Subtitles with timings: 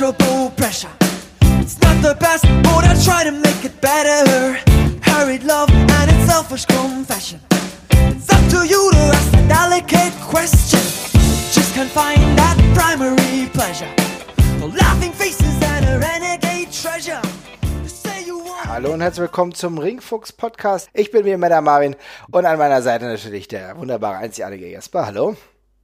[0.00, 0.90] immeasurable pressure.
[1.60, 4.58] It's not the best, but I try to make it better.
[5.02, 7.40] Hurried love and its selfish confession.
[7.90, 10.80] It's up to you to ask a delicate question.
[11.52, 13.92] Just can't find that primary pleasure.
[14.60, 17.20] The laughing faces and a renegade treasure.
[18.64, 20.88] Hallo und herzlich willkommen zum Ringfuchs Podcast.
[20.94, 21.96] Ich bin wie immer der Marvin
[22.30, 25.06] und an meiner Seite natürlich der wunderbare, einzigartige Jesper.
[25.06, 25.36] Hallo.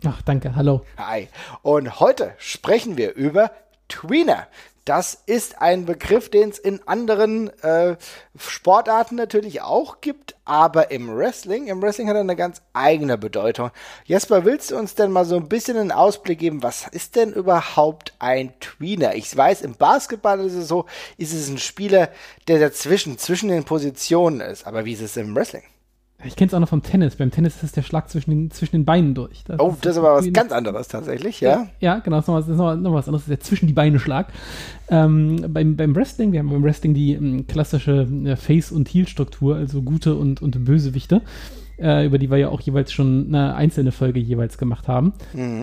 [0.05, 0.85] Ach, danke, hallo.
[0.99, 1.29] Hi.
[1.63, 3.51] Und heute sprechen wir über
[3.89, 4.47] Tweener.
[4.87, 7.97] Das ist ein Begriff, den es in anderen äh,
[8.39, 13.73] Sportarten natürlich auch gibt, aber im Wrestling, im Wrestling hat er eine ganz eigene Bedeutung.
[14.05, 17.33] Jesper, willst du uns denn mal so ein bisschen einen Ausblick geben, was ist denn
[17.33, 19.17] überhaupt ein Tweener?
[19.17, 20.87] Ich weiß, im Basketball ist es so,
[21.19, 22.09] ist es ein Spieler,
[22.47, 25.65] der dazwischen, zwischen den Positionen ist, aber wie ist es im Wrestling?
[26.25, 27.17] Ich kenne es auch noch vom Tennis.
[27.17, 29.45] Beim Tennis ist es der Schlag zwischen den, zwischen den Beinen durch.
[29.45, 31.69] Das Oh, das ist aber was ganz anderes tatsächlich, ja?
[31.79, 33.07] Ja, genau, das ist noch, was- das ist noch, was anderes.
[33.07, 34.29] Das ist der zwischen die Beine Schlag.
[34.89, 39.57] Ähm, beim, beim Wrestling, wir haben beim Wrestling die ähm, klassische äh, Face- und Heel-Struktur,
[39.57, 41.21] also gute und, und Bösewichte,
[41.79, 45.13] äh, über die wir ja auch jeweils schon eine einzelne Folge jeweils gemacht haben.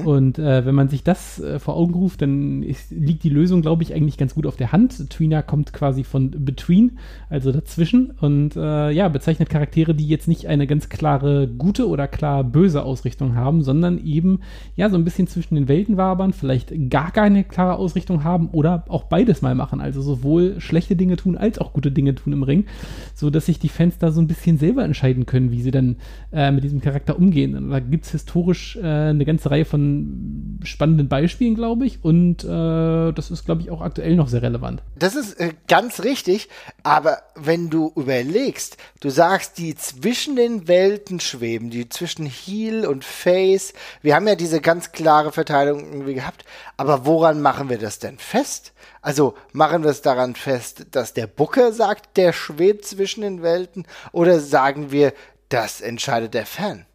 [0.05, 3.61] Und äh, wenn man sich das äh, vor Augen ruft, dann ist, liegt die Lösung,
[3.61, 5.09] glaube ich, eigentlich ganz gut auf der Hand.
[5.09, 10.47] Tweener kommt quasi von Between, also dazwischen, und äh, ja, bezeichnet Charaktere, die jetzt nicht
[10.47, 14.41] eine ganz klare gute oder klar böse Ausrichtung haben, sondern eben
[14.75, 18.85] ja so ein bisschen zwischen den Welten wabern, vielleicht gar keine klare Ausrichtung haben oder
[18.89, 22.43] auch beides mal machen, also sowohl schlechte Dinge tun als auch gute Dinge tun im
[22.43, 22.65] Ring,
[23.13, 25.97] so dass sich die Fans da so ein bisschen selber entscheiden können, wie sie dann
[26.31, 27.55] äh, mit diesem Charakter umgehen.
[27.55, 32.43] Und da gibt es historisch äh, eine ganze Reihe von spannenden Beispielen, glaube ich, und
[32.43, 34.81] äh, das ist, glaube ich, auch aktuell noch sehr relevant.
[34.97, 36.49] Das ist äh, ganz richtig,
[36.83, 43.03] aber wenn du überlegst, du sagst, die zwischen den Welten schweben, die zwischen Heel und
[43.03, 46.45] Face, wir haben ja diese ganz klare Verteilung irgendwie gehabt,
[46.77, 48.73] aber woran machen wir das denn fest?
[49.01, 53.85] Also machen wir es daran fest, dass der Booker sagt, der schwebt zwischen den Welten,
[54.13, 55.13] oder sagen wir,
[55.53, 56.85] das entscheidet der Fan?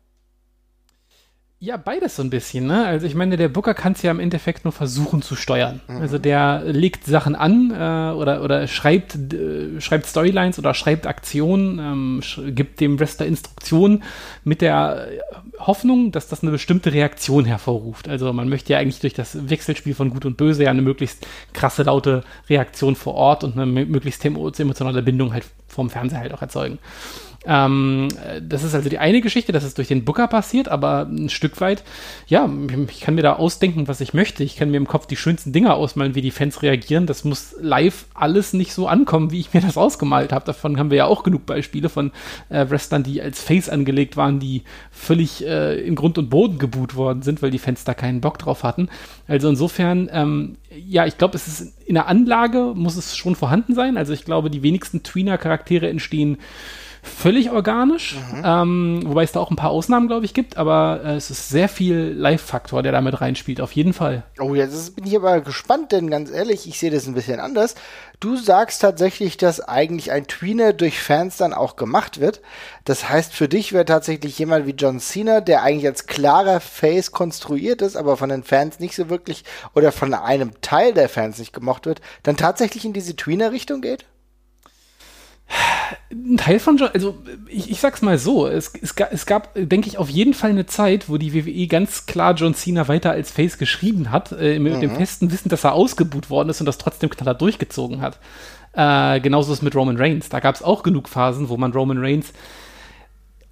[1.60, 2.86] Ja, beides so ein bisschen, ne?
[2.86, 5.80] Also ich meine, der Booker kann es ja im Endeffekt nur versuchen zu steuern.
[5.88, 11.80] Also der legt Sachen an äh, oder, oder schreibt, äh, schreibt Storylines oder schreibt Aktionen,
[11.80, 14.04] ähm, sch gibt dem Wrestler Instruktionen
[14.44, 15.18] mit der äh,
[15.58, 18.08] Hoffnung, dass das eine bestimmte Reaktion hervorruft.
[18.08, 21.26] Also man möchte ja eigentlich durch das Wechselspiel von Gut und Böse ja eine möglichst
[21.54, 26.20] krasse, laute Reaktion vor Ort und eine mö- möglichst emo- emotionale Bindung halt vom Fernseher
[26.20, 26.78] halt auch erzeugen.
[27.46, 31.02] Ähm, äh, das ist also die eine Geschichte, dass es durch den Booker passiert, aber
[31.02, 31.84] ein Stück weit,
[32.26, 32.48] ja,
[32.90, 34.42] ich kann mir da ausdenken, was ich möchte.
[34.42, 37.06] Ich kann mir im Kopf die schönsten Dinge ausmalen, wie die Fans reagieren.
[37.06, 40.44] Das muss live alles nicht so ankommen, wie ich mir das ausgemalt habe.
[40.44, 42.12] Davon haben wir ja auch genug Beispiele von
[42.48, 46.96] äh, Wrestlern, die als Face angelegt waren, die völlig äh, in Grund und Boden geboot
[46.96, 48.88] worden sind, weil die Fans da keinen Bock drauf hatten.
[49.28, 53.74] Also insofern, ähm, ja, ich glaube, es ist in der Anlage muss es schon vorhanden
[53.74, 53.96] sein.
[53.96, 56.38] Also ich glaube, die wenigsten Tweener-Charaktere entstehen
[57.02, 61.14] völlig organisch, ähm, wobei es da auch ein paar Ausnahmen, glaube ich, gibt, aber äh,
[61.16, 64.22] es ist sehr viel Live-Faktor, der damit reinspielt, auf jeden Fall.
[64.40, 67.74] Oh, jetzt bin ich aber gespannt, denn ganz ehrlich, ich sehe das ein bisschen anders.
[68.20, 72.40] Du sagst tatsächlich, dass eigentlich ein Tweener durch Fans dann auch gemacht wird.
[72.84, 77.12] Das heißt, für dich wäre tatsächlich jemand wie John Cena, der eigentlich als klarer Face
[77.12, 79.44] konstruiert ist, aber von den Fans nicht so wirklich
[79.74, 84.04] oder von einem Teil der Fans nicht gemocht wird, dann tatsächlich in diese Tweener-Richtung geht?
[86.10, 89.88] Ein Teil von John, also ich, ich sag's mal so, es, es, es gab, denke
[89.88, 93.30] ich, auf jeden Fall eine Zeit, wo die WWE ganz klar John Cena weiter als
[93.30, 96.78] Face geschrieben hat, äh, mit dem festen Wissen, dass er ausgebuht worden ist und das
[96.78, 98.18] trotzdem knaller durchgezogen hat.
[98.72, 100.28] Äh, genauso ist es mit Roman Reigns.
[100.28, 102.32] Da gab es auch genug Phasen, wo man Roman Reigns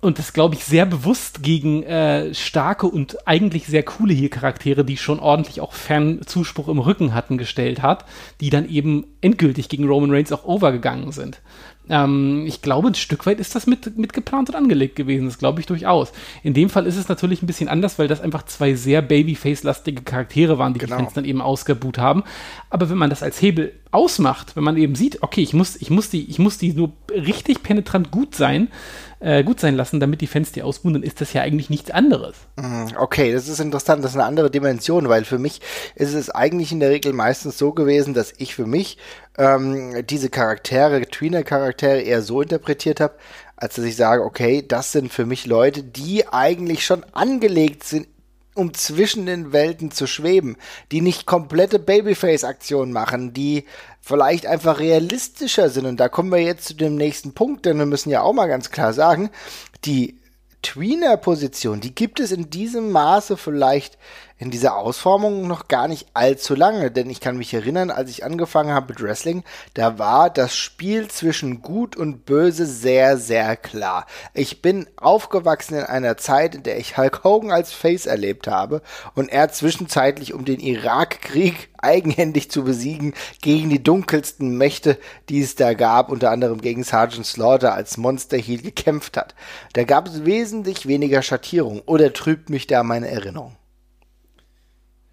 [0.06, 4.84] und das glaube ich sehr bewusst gegen äh, starke und eigentlich sehr coole hier Charaktere,
[4.84, 8.04] die schon ordentlich auch Fernzuspruch im Rücken hatten, gestellt hat,
[8.40, 11.40] die dann eben endgültig gegen Roman Reigns auch overgegangen sind.
[11.88, 15.26] Ähm, ich glaube, ein Stück weit ist das mit, mit geplant und angelegt gewesen.
[15.26, 16.12] Das glaube ich durchaus.
[16.42, 20.02] In dem Fall ist es natürlich ein bisschen anders, weil das einfach zwei sehr Babyface-lastige
[20.02, 20.96] Charaktere waren, die Genau.
[20.96, 22.24] die Fans dann eben ausgebuht haben.
[22.70, 25.90] Aber wenn man das als Hebel ausmacht, wenn man eben sieht, okay, ich muss, ich
[25.90, 28.68] muss die, ich muss die nur richtig penetrant gut sein,
[29.20, 31.90] äh, gut sein lassen, damit die Fans die ausbuhen, dann ist das ja eigentlich nichts
[31.90, 32.36] anderes.
[32.98, 35.60] Okay, das ist interessant, das ist eine andere Dimension, weil für mich
[35.94, 38.98] ist es eigentlich in der Regel meistens so gewesen, dass ich für mich
[39.38, 43.14] ähm, diese Charaktere, Tweener-Charaktere eher so interpretiert habe,
[43.56, 48.06] als dass ich sage, okay, das sind für mich Leute, die eigentlich schon angelegt sind,
[48.56, 50.56] um zwischen den Welten zu schweben,
[50.90, 53.64] die nicht komplette Babyface-Aktionen machen, die
[54.00, 55.86] vielleicht einfach realistischer sind.
[55.86, 58.46] Und da kommen wir jetzt zu dem nächsten Punkt, denn wir müssen ja auch mal
[58.46, 59.30] ganz klar sagen,
[59.84, 60.18] die
[60.62, 63.98] Tweener-Position, die gibt es in diesem Maße vielleicht
[64.38, 68.24] in dieser Ausformung noch gar nicht allzu lange, denn ich kann mich erinnern, als ich
[68.24, 74.06] angefangen habe mit Wrestling, da war das Spiel zwischen Gut und Böse sehr, sehr klar.
[74.34, 78.82] Ich bin aufgewachsen in einer Zeit, in der ich Hulk Hogan als Face erlebt habe
[79.14, 84.98] und er zwischenzeitlich um den Irakkrieg eigenhändig zu besiegen gegen die dunkelsten Mächte,
[85.28, 89.34] die es da gab, unter anderem gegen Sergeant Slaughter als Monster Heel gekämpft hat.
[89.72, 93.56] Da gab es wesentlich weniger Schattierung oder trübt mich da meine Erinnerung?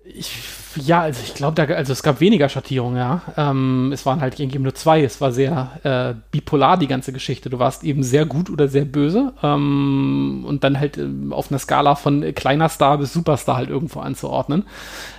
[0.06, 0.34] Ich,
[0.76, 3.22] ja, also ich glaube, da, also es gab weniger Schattierungen, ja.
[3.38, 5.02] Ähm, es waren halt irgendwie nur zwei.
[5.02, 7.50] Es war sehr äh, bipolar, die ganze Geschichte.
[7.50, 9.34] Du warst eben sehr gut oder sehr böse.
[9.42, 14.02] Ähm, und dann halt äh, auf einer Skala von kleiner Star bis Superstar halt irgendwo
[14.02, 14.66] anzuordnen.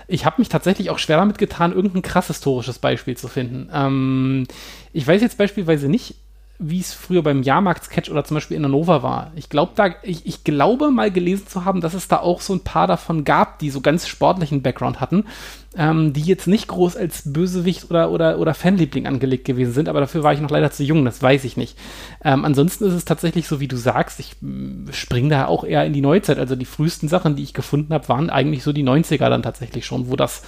[0.07, 3.71] Ich habe mich tatsächlich auch schwer damit getan, irgendein krass historisches Beispiel zu finden.
[3.73, 4.47] Ähm,
[4.93, 6.15] ich weiß jetzt beispielsweise nicht,
[6.59, 9.33] wie es früher beim Jahrmarkt-Sketch oder zum Beispiel in Hannover war.
[9.35, 12.55] Ich glaube, da, ich, ich glaube mal gelesen zu haben, dass es da auch so
[12.55, 15.25] ein paar davon gab, die so ganz sportlichen Background hatten
[15.76, 20.00] ähm, die jetzt nicht groß als Bösewicht oder, oder, oder Fanliebling angelegt gewesen sind, aber
[20.00, 21.76] dafür war ich noch leider zu jung, das weiß ich nicht.
[22.25, 25.85] Ähm, ansonsten ist es tatsächlich so, wie du sagst, ich mm, springe da auch eher
[25.85, 26.38] in die Neuzeit.
[26.38, 29.85] Also die frühesten Sachen, die ich gefunden habe, waren eigentlich so die 90er dann tatsächlich
[29.85, 30.43] schon, wo das,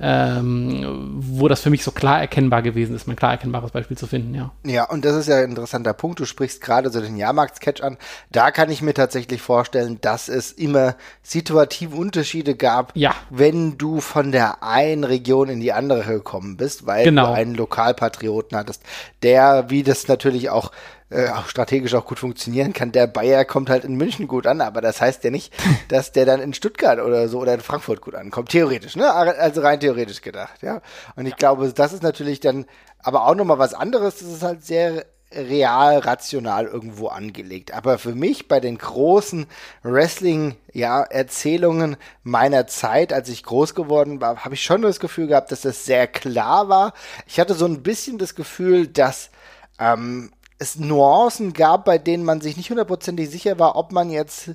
[0.00, 4.06] ähm, wo das für mich so klar erkennbar gewesen ist, mein klar erkennbares Beispiel zu
[4.06, 4.52] finden, ja.
[4.64, 6.20] Ja, und das ist ja ein interessanter Punkt.
[6.20, 7.98] Du sprichst gerade so den Jahrmarkt-Sketch an.
[8.30, 13.14] Da kann ich mir tatsächlich vorstellen, dass es immer situative Unterschiede gab, ja.
[13.30, 17.26] wenn du von der einen Region in die andere gekommen bist, weil genau.
[17.26, 18.82] du einen Lokalpatrioten hattest,
[19.22, 20.70] der, wie das natürlich auch
[21.10, 22.92] äh, auch strategisch auch gut funktionieren kann.
[22.92, 25.52] Der Bayer kommt halt in München gut an, aber das heißt ja nicht,
[25.88, 28.50] dass der dann in Stuttgart oder so oder in Frankfurt gut ankommt.
[28.50, 29.12] Theoretisch, ne?
[29.12, 30.80] Also rein theoretisch gedacht, ja.
[31.16, 32.66] Und ich glaube, das ist natürlich dann
[33.00, 34.18] aber auch nochmal was anderes.
[34.18, 37.72] Das ist halt sehr real, rational irgendwo angelegt.
[37.72, 39.46] Aber für mich bei den großen
[39.82, 45.52] Wrestling-Erzählungen ja, meiner Zeit, als ich groß geworden war, habe ich schon das Gefühl gehabt,
[45.52, 46.94] dass das sehr klar war.
[47.26, 49.30] Ich hatte so ein bisschen das Gefühl, dass
[49.78, 54.50] ähm, es Nuancen gab, bei denen man sich nicht hundertprozentig sicher war, ob man jetzt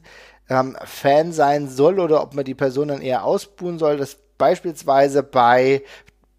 [0.49, 3.97] ähm, Fan sein soll oder ob man die Person dann eher ausbuhen soll.
[3.97, 5.81] Das beispielsweise bei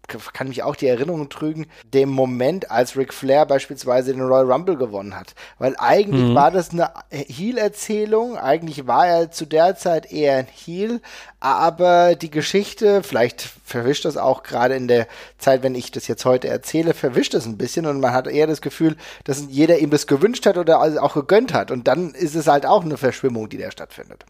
[0.07, 4.77] kann mich auch die Erinnerung trügen, dem Moment, als Ric Flair beispielsweise den Royal Rumble
[4.77, 5.35] gewonnen hat.
[5.59, 6.35] Weil eigentlich mhm.
[6.35, 11.01] war das eine Heel-Erzählung, eigentlich war er zu der Zeit eher ein Heel,
[11.39, 15.07] aber die Geschichte, vielleicht verwischt das auch gerade in der
[15.37, 18.47] Zeit, wenn ich das jetzt heute erzähle, verwischt das ein bisschen und man hat eher
[18.47, 18.95] das Gefühl,
[19.25, 21.69] dass jeder ihm das gewünscht hat oder auch gegönnt hat.
[21.69, 24.25] Und dann ist es halt auch eine Verschwimmung, die da stattfindet.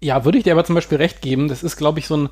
[0.00, 1.48] Ja, würde ich dir aber zum Beispiel recht geben.
[1.48, 2.28] Das ist, glaube ich, so ein,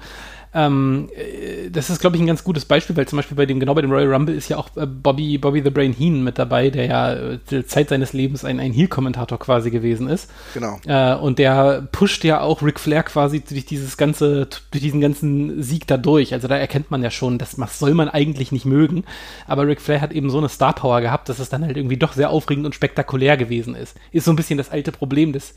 [0.54, 3.60] ähm, äh, das ist, glaube ich, ein ganz gutes Beispiel, weil zum Beispiel bei dem,
[3.60, 6.38] genau bei dem Royal Rumble ist ja auch äh, Bobby, Bobby the Brain Heenan mit
[6.38, 10.30] dabei, der ja äh, Zeit seines Lebens ein, ein Heel-Kommentator quasi gewesen ist.
[10.54, 10.78] Genau.
[10.86, 15.62] Äh, und der pusht ja auch Ric Flair quasi durch dieses ganze, durch diesen ganzen
[15.62, 16.32] Sieg da durch.
[16.32, 19.04] Also da erkennt man ja schon, das soll man eigentlich nicht mögen.
[19.46, 21.96] Aber Ric Flair hat eben so eine Star Power gehabt, dass es dann halt irgendwie
[21.96, 23.96] doch sehr aufregend und spektakulär gewesen ist.
[24.12, 25.54] Ist so ein bisschen das alte Problem des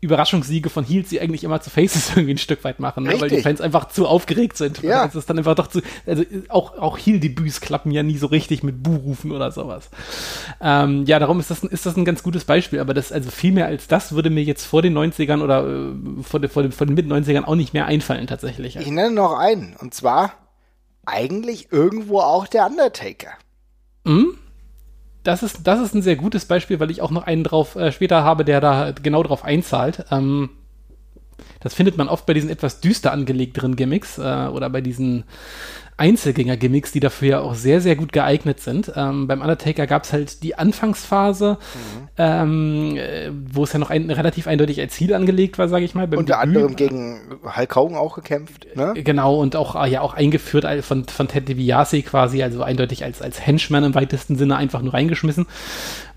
[0.00, 3.20] Überraschungssiege von Heels, die eigentlich immer zu Faces irgendwie ein Stück weit machen, ne?
[3.20, 4.82] weil die Fans einfach zu aufgeregt sind.
[4.82, 5.04] Ja.
[5.04, 8.62] Es ist dann einfach doch zu, also auch, auch Heel-Debüts klappen ja nie so richtig
[8.62, 9.90] mit Buhrufen oder sowas.
[10.60, 13.52] Ähm, ja, darum ist das, ist das ein ganz gutes Beispiel, aber das, also viel
[13.52, 16.72] mehr als das würde mir jetzt vor den 90ern oder äh, vor, de, vor, de,
[16.72, 18.76] vor den Mit-90ern auch nicht mehr einfallen tatsächlich.
[18.76, 20.32] Ich nenne noch einen, und zwar
[21.04, 23.32] eigentlich irgendwo auch der Undertaker.
[24.06, 24.38] Hm?
[25.22, 27.92] Das ist, das ist ein sehr gutes Beispiel, weil ich auch noch einen drauf äh,
[27.92, 30.06] später habe, der da genau drauf einzahlt.
[30.10, 30.50] Ähm,
[31.60, 35.24] das findet man oft bei diesen etwas düster angelegteren Gimmicks äh, oder bei diesen
[36.00, 38.92] Einzelgänger-Gimmicks, die dafür ja auch sehr, sehr gut geeignet sind.
[38.96, 42.08] Ähm, beim Undertaker gab es halt die Anfangsphase, mhm.
[42.16, 45.94] ähm, äh, wo es ja noch ein, relativ eindeutig als Ziel angelegt war, sage ich
[45.94, 46.04] mal.
[46.04, 46.34] Unter Debüt.
[46.34, 48.66] anderem gegen Hulk Hogan auch gekämpft.
[48.74, 48.94] Ne?
[48.96, 53.04] Äh, genau, und auch äh, ja auch eingeführt von, von Ted DiBiase quasi, also eindeutig
[53.04, 55.46] als, als Henchman im weitesten Sinne einfach nur reingeschmissen.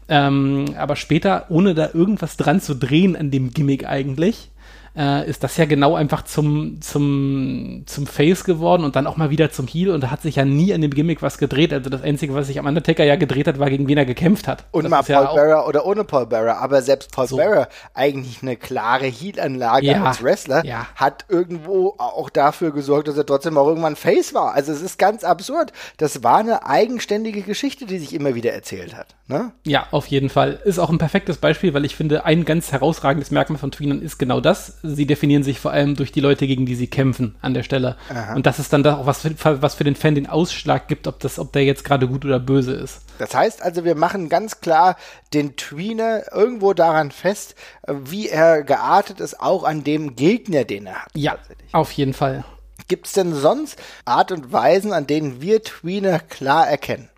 [0.09, 4.51] Ähm, aber später, ohne da irgendwas dran zu drehen an dem Gimmick eigentlich,
[4.95, 9.29] äh, ist das ja genau einfach zum, zum, zum Face geworden und dann auch mal
[9.29, 11.73] wieder zum Heel und da hat sich ja nie an dem Gimmick was gedreht.
[11.73, 14.47] Also das Einzige, was sich am Undertaker ja gedreht hat, war gegen wen er gekämpft
[14.47, 14.65] hat.
[14.71, 17.37] Und das mal Paul ja Bearer oder ohne Paul Bearer, aber selbst Paul so.
[17.37, 20.87] Bearer, eigentlich eine klare Heel-Anlage ja, als Wrestler, ja.
[20.95, 24.53] hat irgendwo auch dafür gesorgt, dass er trotzdem auch irgendwann Face war.
[24.53, 25.71] Also es ist ganz absurd.
[25.97, 29.07] Das war eine eigenständige Geschichte, die sich immer wieder erzählt hat.
[29.27, 29.51] Ne?
[29.65, 30.59] Ja, auf jeden Fall.
[30.65, 34.17] Ist auch ein perfektes Beispiel, weil ich finde, ein ganz herausragendes Merkmal von Tweenan ist
[34.17, 37.53] genau das sie definieren sich vor allem durch die Leute, gegen die sie kämpfen an
[37.53, 37.95] der Stelle.
[38.09, 38.35] Aha.
[38.35, 41.19] Und das ist dann auch was für, was für den Fan den Ausschlag gibt, ob
[41.21, 43.01] das, ob der jetzt gerade gut oder böse ist.
[43.17, 44.97] Das heißt also, wir machen ganz klar
[45.33, 47.55] den Tweener irgendwo daran fest,
[47.87, 51.11] wie er geartet ist, auch an dem Gegner, den er hat.
[51.15, 51.37] Ja,
[51.71, 52.43] auf jeden Fall.
[52.87, 57.09] Gibt es denn sonst Art und Weisen, an denen wir Tweener klar erkennen?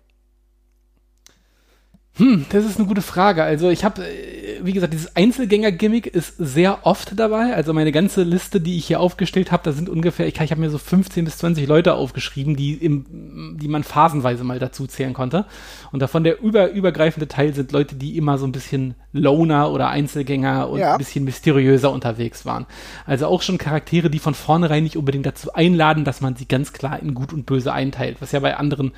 [2.18, 3.42] Hm, das ist eine gute Frage.
[3.42, 7.54] Also ich habe, äh, wie gesagt, dieses Einzelgänger-Gimmick ist sehr oft dabei.
[7.54, 10.60] Also meine ganze Liste, die ich hier aufgestellt habe, da sind ungefähr, ich, ich habe
[10.60, 15.12] mir so 15 bis 20 Leute aufgeschrieben, die, im, die man phasenweise mal dazu zählen
[15.12, 15.44] konnte.
[15.92, 19.88] Und davon der über, übergreifende Teil sind Leute, die immer so ein bisschen Loner oder
[19.90, 20.92] Einzelgänger und ja.
[20.92, 22.64] ein bisschen mysteriöser unterwegs waren.
[23.04, 26.72] Also auch schon Charaktere, die von vornherein nicht unbedingt dazu einladen, dass man sie ganz
[26.72, 28.92] klar in Gut und Böse einteilt, was ja bei anderen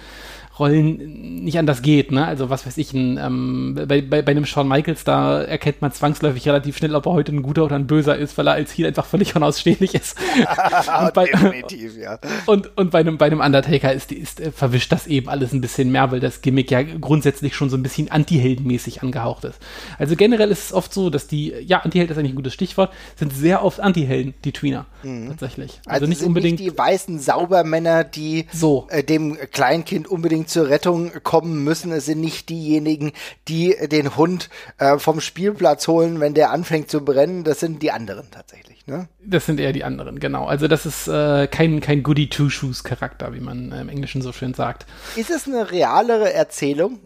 [0.58, 2.26] Rollen nicht anders geht, ne?
[2.26, 5.92] Also was weiß ich, ein, ähm, bei, bei, bei einem Shawn Michaels, da erkennt man
[5.92, 8.76] zwangsläufig relativ schnell, ob er heute ein guter oder ein böser ist, weil er als
[8.76, 10.16] Heel einfach völlig unausstehlich ist.
[11.00, 12.18] und, bei, Definitiv, ja.
[12.46, 15.60] Und, und bei einem, bei einem Undertaker ist, ist, äh, verwischt das eben alles ein
[15.60, 19.58] bisschen mehr, weil das Gimmick ja grundsätzlich schon so ein bisschen anti-heldenmäßig angehaucht ist.
[19.98, 22.92] Also generell ist es oft so, dass die, ja, Anti-Held ist eigentlich ein gutes Stichwort,
[23.16, 24.86] sind sehr oft Anti-Helden, die Tweener.
[25.02, 25.28] Mhm.
[25.28, 25.80] Tatsächlich.
[25.86, 26.60] Also, also nicht unbedingt.
[26.60, 28.86] Nicht die weißen Saubermänner, die so.
[28.90, 31.92] äh, dem Kleinkind unbedingt zur Rettung kommen müssen.
[31.92, 33.12] Es sind nicht diejenigen,
[33.46, 37.44] die den Hund äh, vom Spielplatz holen, wenn der anfängt zu brennen.
[37.44, 38.86] Das sind die anderen tatsächlich.
[38.86, 39.08] Ne?
[39.24, 40.46] Das sind eher die anderen, genau.
[40.46, 44.86] Also das ist äh, kein, kein Goody-Two-Shoes-Charakter, wie man äh, im Englischen so schön sagt.
[45.16, 46.98] Ist es eine realere Erzählung?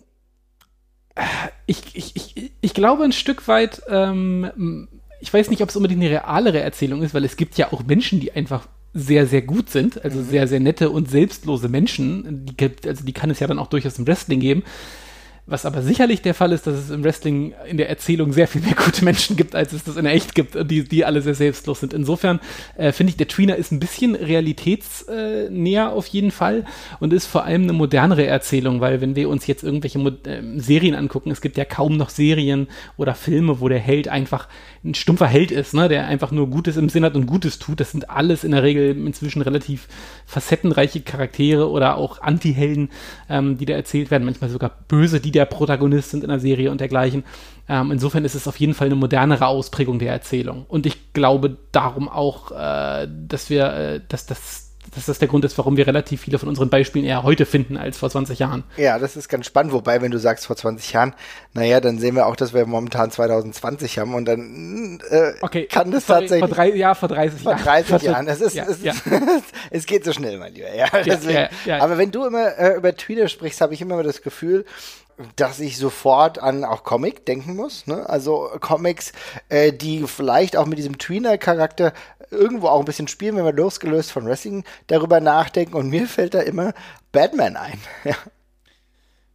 [1.66, 4.88] Ich, ich, ich, ich glaube ein Stück weit, ähm,
[5.20, 7.84] ich weiß nicht, ob es unbedingt eine realere Erzählung ist, weil es gibt ja auch
[7.84, 10.24] Menschen, die einfach sehr, sehr gut sind, also mhm.
[10.24, 12.46] sehr, sehr nette und selbstlose Menschen.
[12.46, 14.62] Die, also die kann es ja dann auch durchaus im Wrestling geben.
[15.44, 18.60] Was aber sicherlich der Fall ist, dass es im Wrestling in der Erzählung sehr viel
[18.62, 21.34] mehr gute Menschen gibt, als es das in der echt gibt, die, die alle sehr
[21.34, 21.92] selbstlos sind.
[21.92, 22.38] Insofern
[22.76, 26.64] äh, finde ich, der Tweener ist ein bisschen realitätsnäher äh, auf jeden Fall
[27.00, 30.42] und ist vor allem eine modernere Erzählung, weil wenn wir uns jetzt irgendwelche Mod äh,
[30.58, 34.46] Serien angucken, es gibt ja kaum noch Serien oder Filme, wo der Held einfach
[34.84, 37.80] ein stumpfer Held ist, ne, der einfach nur Gutes im Sinn hat und Gutes tut.
[37.80, 39.88] Das sind alles in der Regel inzwischen relativ
[40.24, 42.90] facettenreiche Charaktere oder auch Anti-Helden,
[43.28, 46.70] ähm, die da erzählt werden, manchmal sogar böse, die der Protagonist sind in der Serie
[46.70, 47.24] und dergleichen.
[47.68, 50.66] Ähm, insofern ist es auf jeden Fall eine modernere Ausprägung der Erzählung.
[50.68, 55.44] Und ich glaube darum auch, äh, dass wir, äh, dass das dass das der Grund
[55.44, 58.64] ist, warum wir relativ viele von unseren Beispielen eher heute finden als vor 20 Jahren.
[58.76, 59.72] Ja, das ist ganz spannend.
[59.72, 61.14] Wobei, wenn du sagst vor 20 Jahren,
[61.54, 65.66] naja, dann sehen wir auch, dass wir momentan 2020 haben und dann äh, okay.
[65.66, 66.48] kann das Sorry, tatsächlich.
[66.48, 67.58] Vor drei, ja, vor 30 Jahren.
[67.58, 68.28] Vor 30 Jahren.
[68.28, 68.92] Es, ist, ja, es, ja.
[69.70, 70.74] es geht so schnell, mein Lieber.
[70.74, 74.66] Ja, ja, Aber wenn du immer äh, über Twitter sprichst, habe ich immer das Gefühl,
[75.36, 77.86] dass ich sofort an auch Comic denken muss.
[77.86, 78.08] Ne?
[78.08, 79.12] Also Comics,
[79.48, 81.92] äh, die vielleicht auch mit diesem Tweener-Charakter
[82.30, 85.74] irgendwo auch ein bisschen spielen, wenn wir losgelöst von Wrestling darüber nachdenken.
[85.74, 86.72] Und mir fällt da immer
[87.12, 87.80] Batman ein.
[88.04, 88.16] Ja.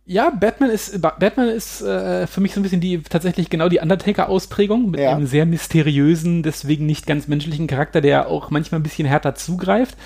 [0.10, 3.80] Ja, Batman ist Batman ist äh, für mich so ein bisschen die tatsächlich genau die
[3.80, 5.12] Undertaker-Ausprägung mit ja.
[5.12, 9.98] einem sehr mysteriösen, deswegen nicht ganz menschlichen Charakter, der auch manchmal ein bisschen härter zugreift.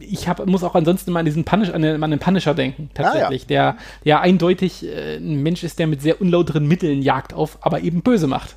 [0.00, 2.90] Ich hab, muss auch ansonsten mal an diesen Punish, an den, an den Punisher denken,
[2.92, 3.72] tatsächlich, ah, ja.
[3.72, 7.80] der der eindeutig äh, ein Mensch ist, der mit sehr unlauteren Mitteln Jagd auf, aber
[7.80, 8.54] eben böse macht.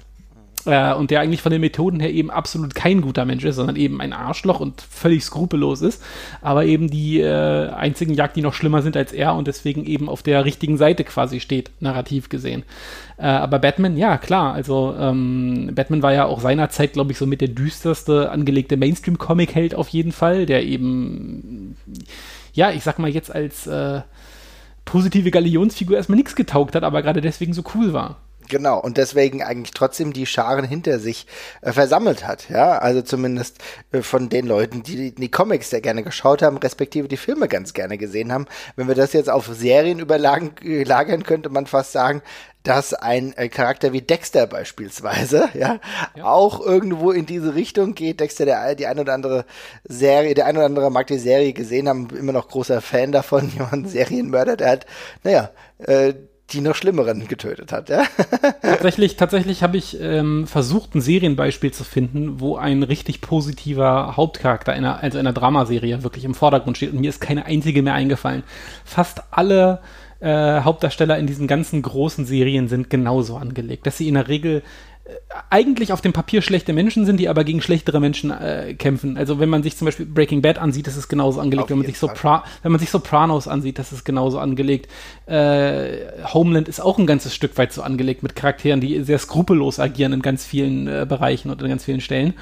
[0.66, 3.76] Äh, und der eigentlich von den Methoden her eben absolut kein guter Mensch ist, sondern
[3.76, 6.04] eben ein Arschloch und völlig skrupellos ist,
[6.42, 10.10] aber eben die äh, einzigen Jagd, die noch schlimmer sind als er und deswegen eben
[10.10, 12.64] auf der richtigen Seite quasi steht, narrativ gesehen.
[13.18, 17.26] Äh, aber Batman, ja, klar, also ähm, Batman war ja auch seinerzeit, glaube ich, so
[17.26, 21.76] mit der düsterste angelegte Mainstream-Comic-Held auf jeden Fall, der eben,
[22.54, 24.02] ja, ich sag mal jetzt als äh,
[24.86, 28.18] positive Galionsfigur erstmal nichts getaugt hat, aber gerade deswegen so cool war.
[28.52, 31.26] Genau, und deswegen eigentlich trotzdem die Scharen hinter sich
[31.62, 33.60] äh, versammelt hat, ja, also zumindest
[33.94, 37.74] äh, von den Leuten, die die Comics sehr gerne geschaut haben, respektive die Filme ganz
[37.74, 38.48] gerne gesehen haben.
[38.76, 40.54] Wenn wir das jetzt auf Serien überlagern,
[41.24, 42.22] könnte man fast sagen,
[42.64, 45.80] dass ein äh, Charakter wie Dexter beispielsweise, ja,
[46.14, 48.20] ja, auch irgendwo in diese Richtung geht.
[48.20, 49.46] Dexter, der die ein oder andere
[49.86, 53.50] Serie, der ein oder andere mag die Serie gesehen haben, immer noch großer Fan davon,
[53.54, 54.86] jemand Serienmörder, der hat,
[55.24, 56.16] naja, äh,
[56.52, 57.90] die noch schlimmeren getötet hat.
[57.90, 58.04] Ja?
[58.62, 64.76] Tatsächlich, tatsächlich habe ich ähm, versucht, ein Serienbeispiel zu finden, wo ein richtig positiver Hauptcharakter
[64.76, 67.82] in einer, also in einer Dramaserie wirklich im Vordergrund steht und mir ist keine einzige
[67.82, 68.44] mehr eingefallen.
[68.86, 69.82] Fast alle
[70.20, 74.62] äh, Hauptdarsteller in diesen ganzen großen Serien sind genauso angelegt, dass sie in der Regel
[75.50, 79.18] eigentlich auf dem Papier schlechte Menschen sind, die aber gegen schlechtere Menschen äh, kämpfen.
[79.18, 81.70] Also wenn man sich zum Beispiel Breaking Bad ansieht, das ist genauso angelegt.
[81.70, 84.90] wenn man, sich wenn man sich Sopranos ansieht, das ist genauso angelegt.
[85.26, 85.98] Äh,
[86.34, 90.14] Homeland ist auch ein ganzes Stück weit so angelegt mit Charakteren, die sehr skrupellos agieren
[90.14, 92.34] in ganz vielen äh, Bereichen und in ganz vielen Stellen.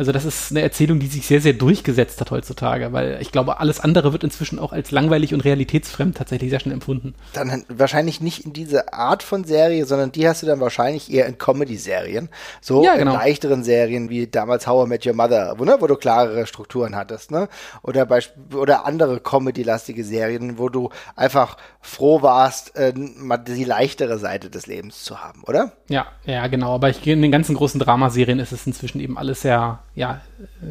[0.00, 3.60] Also das ist eine Erzählung, die sich sehr, sehr durchgesetzt hat heutzutage, weil ich glaube,
[3.60, 7.14] alles andere wird inzwischen auch als langweilig und realitätsfremd tatsächlich sehr schnell empfunden.
[7.34, 11.26] Dann wahrscheinlich nicht in diese Art von Serie, sondern die hast du dann wahrscheinlich eher
[11.26, 12.30] in Comedy-Serien.
[12.62, 13.12] So ja, genau.
[13.12, 16.46] in leichteren Serien wie damals How I Met Your Mother, wo, ne, wo du klarere
[16.46, 17.50] Strukturen hattest, ne?
[17.82, 18.08] Oder,
[18.54, 24.66] oder andere Comedy-lastige Serien, wo du einfach froh warst, äh, mal die leichtere Seite des
[24.66, 25.72] Lebens zu haben, oder?
[25.88, 26.74] Ja, ja, genau.
[26.74, 30.20] Aber ich, in den ganzen großen Dramaserien ist es inzwischen eben alles sehr ja,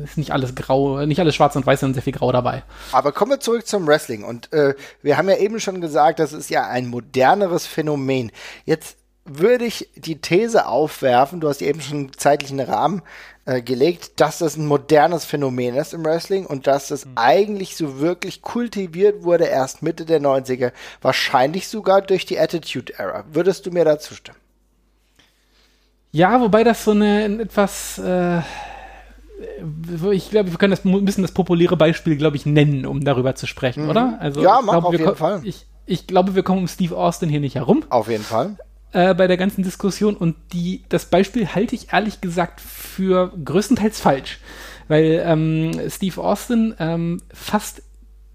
[0.03, 2.63] ist nicht alles grau, nicht alles schwarz und weiß, sondern sehr viel grau dabei.
[2.91, 4.23] Aber kommen wir zurück zum Wrestling.
[4.23, 8.31] Und äh, wir haben ja eben schon gesagt, das ist ja ein moderneres Phänomen.
[8.65, 13.03] Jetzt würde ich die These aufwerfen, du hast eben schon einen zeitlichen Rahmen
[13.45, 17.11] äh, gelegt, dass das ein modernes Phänomen ist im Wrestling und dass das mhm.
[17.15, 20.71] eigentlich so wirklich kultiviert wurde erst Mitte der 90er,
[21.01, 23.25] wahrscheinlich sogar durch die Attitude Era.
[23.31, 24.39] Würdest du mir dazu stimmen?
[26.11, 28.41] Ja, wobei das so eine etwas äh
[30.11, 33.35] ich glaube, wir können das ein bisschen das populäre Beispiel, glaube ich, nennen, um darüber
[33.35, 33.89] zu sprechen, mhm.
[33.89, 34.17] oder?
[34.19, 35.41] Also, ja, mach glaub, auf jeden Fall.
[35.43, 37.83] Ich, ich glaube, wir kommen um Steve Austin hier nicht herum.
[37.89, 38.57] Auf jeden Fall.
[38.91, 43.99] Äh, bei der ganzen Diskussion und die, das Beispiel halte ich ehrlich gesagt für größtenteils
[43.99, 44.39] falsch,
[44.87, 47.83] weil ähm, Steve Austin ähm, fast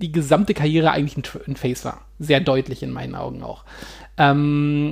[0.00, 2.02] die gesamte Karriere eigentlich ein, ein Face war.
[2.18, 3.64] Sehr deutlich in meinen Augen auch.
[4.16, 4.90] Ähm,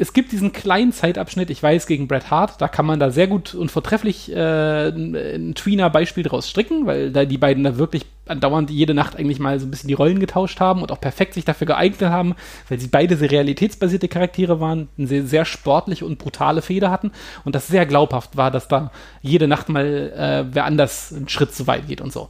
[0.00, 3.26] es gibt diesen kleinen Zeitabschnitt, ich weiß, gegen Bret Hart, da kann man da sehr
[3.26, 8.70] gut und vortrefflich äh, ein Tweener-Beispiel draus stricken, weil da die beiden da wirklich andauernd
[8.70, 11.44] jede Nacht eigentlich mal so ein bisschen die Rollen getauscht haben und auch perfekt sich
[11.44, 12.34] dafür geeignet haben,
[12.68, 17.12] weil sie beide sehr realitätsbasierte Charaktere waren, eine sehr, sehr sportliche und brutale Feder hatten
[17.44, 18.90] und das sehr glaubhaft war, dass da
[19.22, 22.28] jede Nacht mal äh, wer anders einen Schritt zu weit geht und so.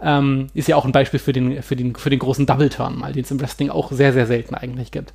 [0.00, 3.12] Ähm, ist ja auch ein Beispiel für den, für den, für den großen Double-Turn mal,
[3.12, 5.12] den es im Wrestling auch sehr, sehr selten eigentlich gibt.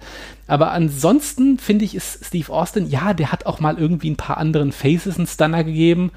[0.47, 4.37] Aber ansonsten finde ich, ist Steve Austin, ja, der hat auch mal irgendwie ein paar
[4.37, 6.11] anderen Faces einen Stunner gegeben.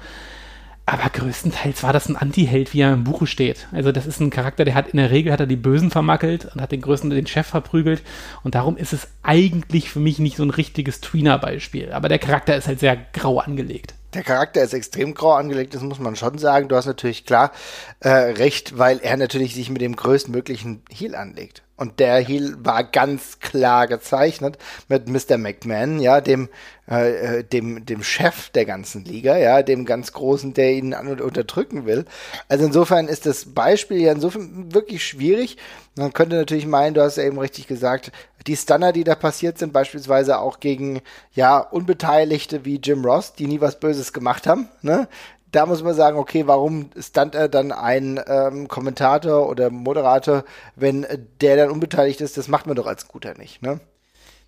[0.87, 3.67] Aber größtenteils war das ein Anti-Held, wie er im Buche steht.
[3.71, 6.45] Also das ist ein Charakter, der hat in der Regel hat er die Bösen vermackelt
[6.53, 8.03] und hat den größten den Chef verprügelt.
[8.43, 11.91] Und darum ist es eigentlich für mich nicht so ein richtiges Tweener-Beispiel.
[11.91, 13.95] Aber der Charakter ist halt sehr grau angelegt.
[14.15, 16.69] Der Charakter ist extrem grau angelegt, das muss man schon sagen.
[16.69, 17.51] Du hast natürlich klar
[17.99, 21.63] äh, recht, weil er natürlich sich mit dem größtmöglichen Heal anlegt.
[21.75, 25.37] Und der Heel war ganz klar gezeichnet mit Mr.
[25.37, 26.47] McMahon, ja, dem,
[26.89, 31.09] äh, äh, dem, dem Chef der ganzen Liga, ja, dem ganz Großen, der ihn an
[31.09, 32.05] und unterdrücken will.
[32.47, 35.57] Also insofern ist das Beispiel ja insofern wirklich schwierig.
[35.97, 38.13] Man könnte natürlich meinen, du hast ja eben richtig gesagt,
[38.47, 41.01] die Stunner, die da passiert sind, beispielsweise auch gegen,
[41.33, 45.07] ja, Unbeteiligte wie Jim Ross, die nie was Böses gemacht haben, ne?
[45.55, 50.43] da muss man sagen, okay, warum stand er dann ein ähm, Kommentator oder Moderator,
[50.75, 51.05] wenn
[51.39, 52.37] der dann unbeteiligt ist?
[52.37, 53.79] Das macht man doch als Guter nicht, ne?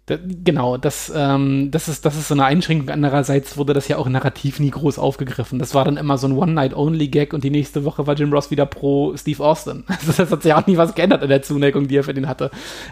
[0.08, 2.90] Genau, das, ähm, das, ist, das ist so eine Einschränkung.
[2.90, 5.60] Andererseits wurde das ja auch narrativ nie groß aufgegriffen.
[5.60, 8.66] Das war dann immer so ein One-Night-Only-Gag und die nächste Woche war Jim Ross wieder
[8.66, 9.84] pro Steve Austin.
[9.98, 12.28] Also das hat sich auch nie was geändert in der Zuneigung, die er für den
[12.28, 12.52] hatte.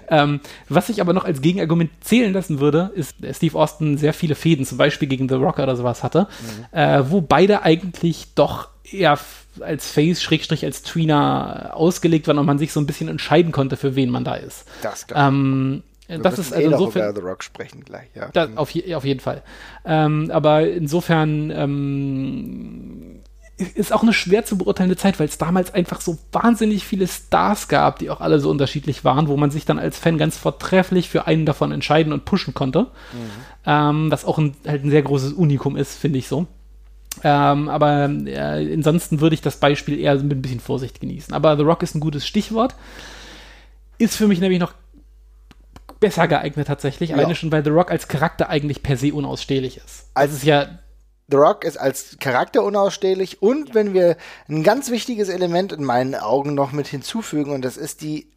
[0.10, 4.14] Ähm, was ich aber noch als Gegenargument zählen lassen würde, ist, dass Steve Austin sehr
[4.14, 6.28] viele Fäden, zum Beispiel gegen The Rock oder sowas hatte,
[6.72, 6.78] mhm.
[6.78, 9.18] äh, wo beide eigentlich doch eher
[9.62, 13.78] als Face, Schrägstrich, als Tweener ausgelegt waren und man sich so ein bisschen entscheiden konnte,
[13.78, 14.66] für wen man da ist.
[14.82, 17.10] Das ähm, wir das ist also eh insofern.
[17.10, 18.30] Über The Rock sprechen gleich, ja.
[18.34, 19.44] Da, auf, auf, jeden Fall.
[19.86, 23.22] Ähm, aber insofern ähm,
[23.58, 27.68] ist auch eine schwer zu beurteilende Zeit, weil es damals einfach so wahnsinnig viele Stars
[27.68, 31.10] gab, die auch alle so unterschiedlich waren, wo man sich dann als Fan ganz vortrefflich
[31.10, 32.82] für einen davon entscheiden und pushen konnte.
[32.82, 32.88] Mhm.
[33.66, 36.48] Ähm, was auch ein, halt ein sehr großes Unikum ist, finde ich so.
[37.24, 41.34] Ähm, aber äh, ansonsten würde ich das Beispiel eher mit ein bisschen Vorsicht genießen.
[41.34, 42.76] Aber The Rock ist ein gutes Stichwort.
[43.98, 44.74] Ist für mich nämlich noch
[46.06, 47.18] besser geeignet tatsächlich, ja.
[47.18, 50.10] alleine schon, weil The Rock als Charakter eigentlich per se unausstehlich ist.
[50.14, 50.80] Also es ist ja
[51.28, 54.16] The Rock ist als Charakter unausstehlich und wenn wir
[54.48, 58.32] ein ganz wichtiges Element in meinen Augen noch mit hinzufügen und das ist die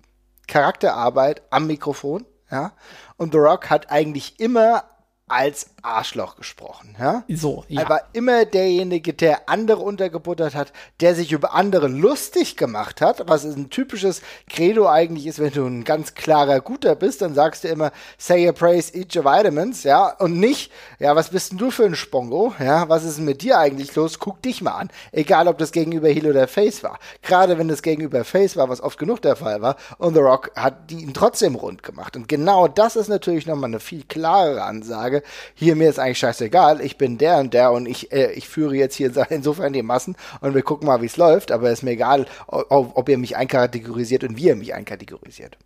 [0.46, 2.72] Charakterarbeit am Mikrofon, ja.
[3.18, 4.84] Und The Rock hat eigentlich immer
[5.28, 7.24] als Arschloch gesprochen, ja?
[7.28, 7.82] So, ja.
[7.82, 13.28] Er war immer derjenige, der andere untergebuttert hat, der sich über andere lustig gemacht hat,
[13.28, 17.64] was ein typisches Credo eigentlich ist, wenn du ein ganz klarer Guter bist, dann sagst
[17.64, 20.08] du immer, say a praise, eat your vitamins, ja?
[20.18, 22.88] Und nicht, ja, was bist denn du für ein Spongo, ja?
[22.88, 24.18] Was ist denn mit dir eigentlich los?
[24.18, 24.90] Guck dich mal an.
[25.12, 26.98] Egal, ob das gegenüber Heel oder Face war.
[27.22, 30.50] Gerade wenn das gegenüber Face war, was oft genug der Fall war, und The Rock
[30.56, 32.16] hat ihn trotzdem rund gemacht.
[32.16, 36.18] Und genau das ist natürlich nochmal eine viel klarere Ansage, sage, hier, mir ist eigentlich
[36.18, 39.82] scheißegal, ich bin der und der und ich, äh, ich führe jetzt hier insofern die
[39.82, 43.08] Massen und wir gucken mal, wie es läuft, aber es ist mir egal, ob, ob
[43.08, 45.58] ihr mich einkategorisiert und wie ihr mich einkategorisiert.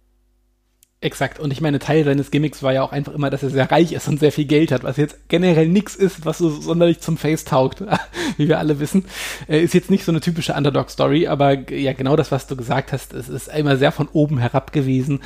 [1.02, 1.40] Exakt.
[1.40, 3.92] Und ich meine, Teil seines Gimmicks war ja auch einfach immer, dass er sehr reich
[3.92, 7.16] ist und sehr viel Geld hat, was jetzt generell nichts ist, was so sonderlich zum
[7.16, 7.82] Face taugt,
[8.36, 9.06] wie wir alle wissen.
[9.48, 12.92] Äh, ist jetzt nicht so eine typische Underdog-Story, aber ja, genau das, was du gesagt
[12.92, 15.22] hast, es ist immer sehr von oben herab gewesen.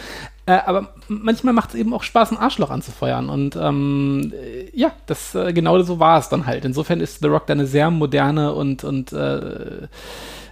[0.47, 3.29] Äh, aber manchmal macht es eben auch Spaß, ein Arschloch anzufeuern.
[3.29, 6.65] Und ähm, äh, ja, das genau so war es dann halt.
[6.65, 9.89] Insofern ist The Rock da eine sehr moderne und, und äh,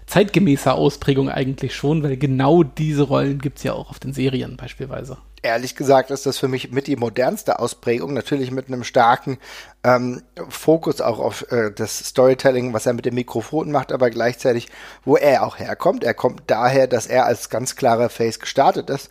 [0.06, 4.56] zeitgemäßer Ausprägung eigentlich schon, weil genau diese Rollen gibt es ja auch auf den Serien
[4.56, 5.18] beispielsweise.
[5.42, 9.38] Ehrlich gesagt ist das für mich mit die modernste Ausprägung, natürlich mit einem starken
[9.82, 14.68] ähm, Fokus auch auf äh, das Storytelling, was er mit dem Mikrofon macht, aber gleichzeitig,
[15.04, 16.02] wo er auch herkommt.
[16.02, 19.10] Er kommt daher, dass er als ganz klarer Face gestartet ist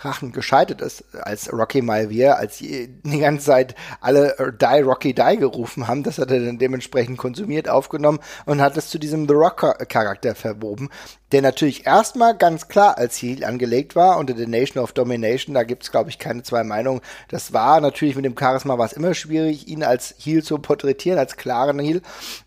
[0.00, 5.14] Rachen gescheitert ist, als Rocky Malvier, als die, die ganze Zeit alle äh, Die Rocky
[5.14, 9.28] Die gerufen haben, das hat er dann dementsprechend konsumiert, aufgenommen und hat es zu diesem
[9.28, 10.90] The Rock Charakter verwoben,
[11.32, 15.64] der natürlich erstmal ganz klar als Heel angelegt war unter The Nation of Domination, da
[15.64, 17.00] gibt's glaube ich keine zwei Meinungen.
[17.28, 21.18] Das war natürlich mit dem Charisma war es immer schwierig, ihn als Heel zu porträtieren,
[21.18, 22.02] als klaren Heel,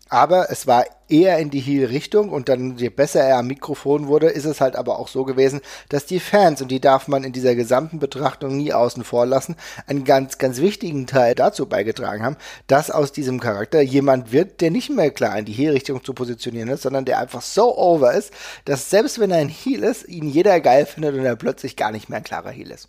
[0.08, 4.28] aber es war eher in die Heel-Richtung und dann, je besser er am Mikrofon wurde,
[4.28, 7.32] ist es halt aber auch so gewesen, dass die Fans, und die darf man in
[7.32, 12.36] dieser gesamten Betrachtung nie außen vor lassen, einen ganz, ganz wichtigen Teil dazu beigetragen haben,
[12.66, 16.68] dass aus diesem Charakter jemand wird, der nicht mehr klar in die Heel-Richtung zu positionieren
[16.68, 18.32] ist, sondern der einfach so over ist,
[18.64, 21.92] dass selbst wenn er ein Heel ist, ihn jeder geil findet und er plötzlich gar
[21.92, 22.88] nicht mehr ein klarer Heel ist.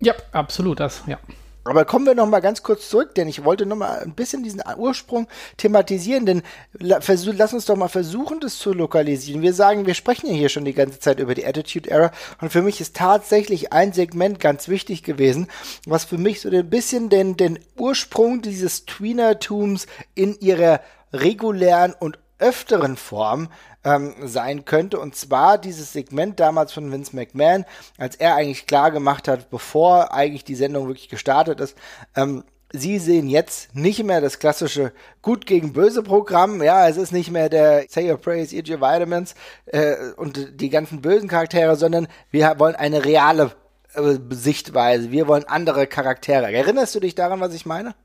[0.00, 1.18] Ja, absolut das, ja.
[1.64, 4.42] Aber kommen wir noch mal ganz kurz zurück, denn ich wollte noch mal ein bisschen
[4.42, 6.42] diesen Ursprung thematisieren, denn
[6.72, 9.42] lass uns doch mal versuchen, das zu lokalisieren.
[9.42, 12.50] Wir sagen, wir sprechen ja hier schon die ganze Zeit über die Attitude Era und
[12.50, 15.48] für mich ist tatsächlich ein Segment ganz wichtig gewesen,
[15.86, 20.80] was für mich so ein bisschen den, den Ursprung dieses Tweenertums in ihrer
[21.12, 23.48] regulären und öfteren Form
[23.84, 24.98] ähm, sein könnte.
[24.98, 27.64] Und zwar dieses Segment damals von Vince McMahon,
[27.98, 31.76] als er eigentlich klar gemacht hat, bevor eigentlich die Sendung wirklich gestartet ist,
[32.16, 36.62] ähm, Sie sehen jetzt nicht mehr das klassische Gut gegen Böse Programm.
[36.62, 39.34] Ja, es ist nicht mehr der Say Your Praise, Eat Your Vitamins
[39.66, 43.50] äh, und die ganzen bösen Charaktere, sondern wir wollen eine reale
[43.94, 45.10] äh, Sichtweise.
[45.10, 46.52] Wir wollen andere Charaktere.
[46.52, 47.96] Erinnerst du dich daran, was ich meine?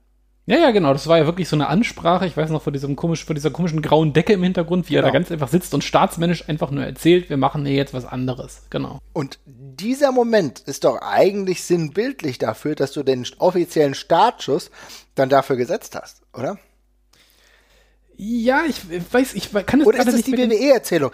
[0.47, 0.93] Ja, ja, genau.
[0.93, 2.27] Das war ja wirklich so eine Ansprache.
[2.27, 4.99] Ich weiß noch vor diesem komisch, vor dieser komischen grauen Decke im Hintergrund, wie genau.
[4.99, 5.19] er da genau.
[5.19, 8.61] ganz einfach sitzt und staatsmännisch einfach nur erzählt, wir machen hier jetzt was anderes.
[8.69, 8.99] Genau.
[9.13, 14.69] Und dieser Moment ist doch eigentlich sinnbildlich dafür, dass du den offiziellen Startschuss
[15.15, 16.57] dann dafür gesetzt hast, oder?
[18.17, 21.11] Ja, ich weiß, ich kann es Oder ist das die WWE-Erzählung?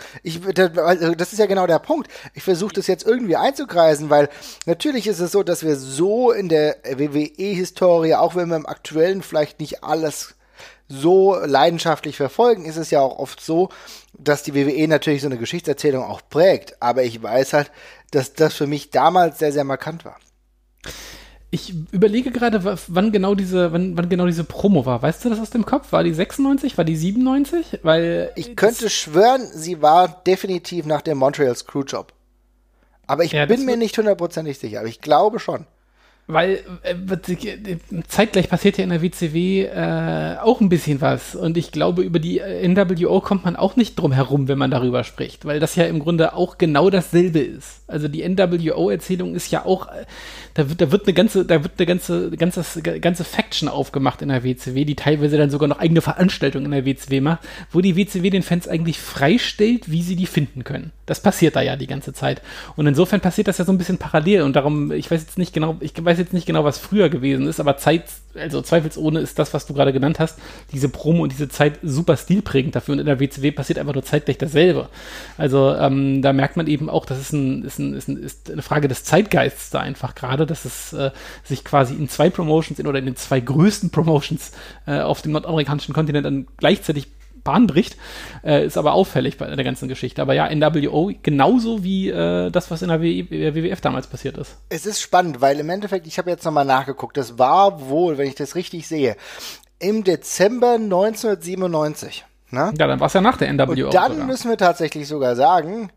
[0.78, 2.12] Also, das ist ja genau der Punkt.
[2.34, 4.30] Ich versuche das jetzt irgendwie einzukreisen, weil
[4.66, 9.24] natürlich ist es so, dass wir so in der WWE-Historie, auch wenn wir im aktuellen
[9.24, 10.36] vielleicht nicht alles
[10.88, 13.70] so leidenschaftlich verfolgen, ist es ja auch oft so,
[14.14, 16.82] dass die WWE natürlich so eine Geschichtserzählung auch prägt.
[16.82, 17.72] Aber ich weiß halt,
[18.12, 20.18] dass das für mich damals sehr, sehr markant war.
[21.54, 25.02] Ich überlege gerade, wann genau diese, wann, wann genau diese Promo war.
[25.02, 25.92] Weißt du das aus dem Kopf?
[25.92, 26.78] War die 96?
[26.78, 27.80] War die 97?
[27.84, 32.14] Weil ich könnte schwören, sie war definitiv nach dem Montreal Screwjob.
[33.06, 34.80] Aber ich ja, bin mir nicht hundertprozentig sicher.
[34.80, 35.66] Aber ich glaube schon.
[36.28, 36.96] Weil äh,
[38.08, 41.36] zeitgleich passiert ja in der WCW äh, auch ein bisschen was.
[41.36, 44.72] Und ich glaube, über die äh, NWO kommt man auch nicht drum herum, wenn man
[44.72, 45.44] darüber spricht.
[45.44, 47.82] Weil das ja im Grunde auch genau dasselbe ist.
[47.88, 50.06] Also die NWO-Erzählung ist ja auch, äh,
[50.54, 54.30] da wird, da wird eine ganze, da wird eine ganze, ganze, ganze Faction aufgemacht in
[54.30, 57.40] der WCW, die teilweise dann sogar noch eigene Veranstaltungen in der WCW macht,
[57.72, 60.92] wo die WCW den Fans eigentlich freistellt, wie sie die finden können.
[61.06, 62.42] Das passiert da ja die ganze Zeit.
[62.76, 64.44] Und insofern passiert das ja so ein bisschen parallel.
[64.44, 67.48] Und darum, ich weiß jetzt nicht genau, ich weiß jetzt nicht genau, was früher gewesen
[67.48, 70.40] ist, aber Zeit, also zweifelsohne ist das, was du gerade genannt hast,
[70.72, 72.94] diese Promo und diese Zeit super stilprägend dafür.
[72.94, 74.90] Und in der WCW passiert einfach nur zeitgleich dasselbe.
[75.38, 78.50] Also ähm, da merkt man eben auch, das ist, ein, ist, ein, ist, ein, ist
[78.50, 81.12] eine Frage des Zeitgeists da einfach gerade, dass es äh,
[81.44, 84.52] sich quasi in zwei Promotions in, oder in den zwei größten Promotions
[84.86, 87.08] äh, auf dem nordamerikanischen Kontinent dann gleichzeitig
[87.44, 87.98] Bahn bricht,
[88.44, 90.22] äh, ist aber auffällig bei der ganzen Geschichte.
[90.22, 94.58] Aber ja, NWO genauso wie äh, das, was in der WWF damals passiert ist.
[94.70, 98.28] Es ist spannend, weil im Endeffekt, ich habe jetzt nochmal nachgeguckt, das war wohl, wenn
[98.28, 99.16] ich das richtig sehe,
[99.80, 102.26] im Dezember 1997.
[102.52, 102.74] Na?
[102.78, 103.72] Ja, dann war es ja nach der NWO.
[103.72, 104.28] Und dann sogar.
[104.28, 105.90] müssen wir tatsächlich sogar sagen,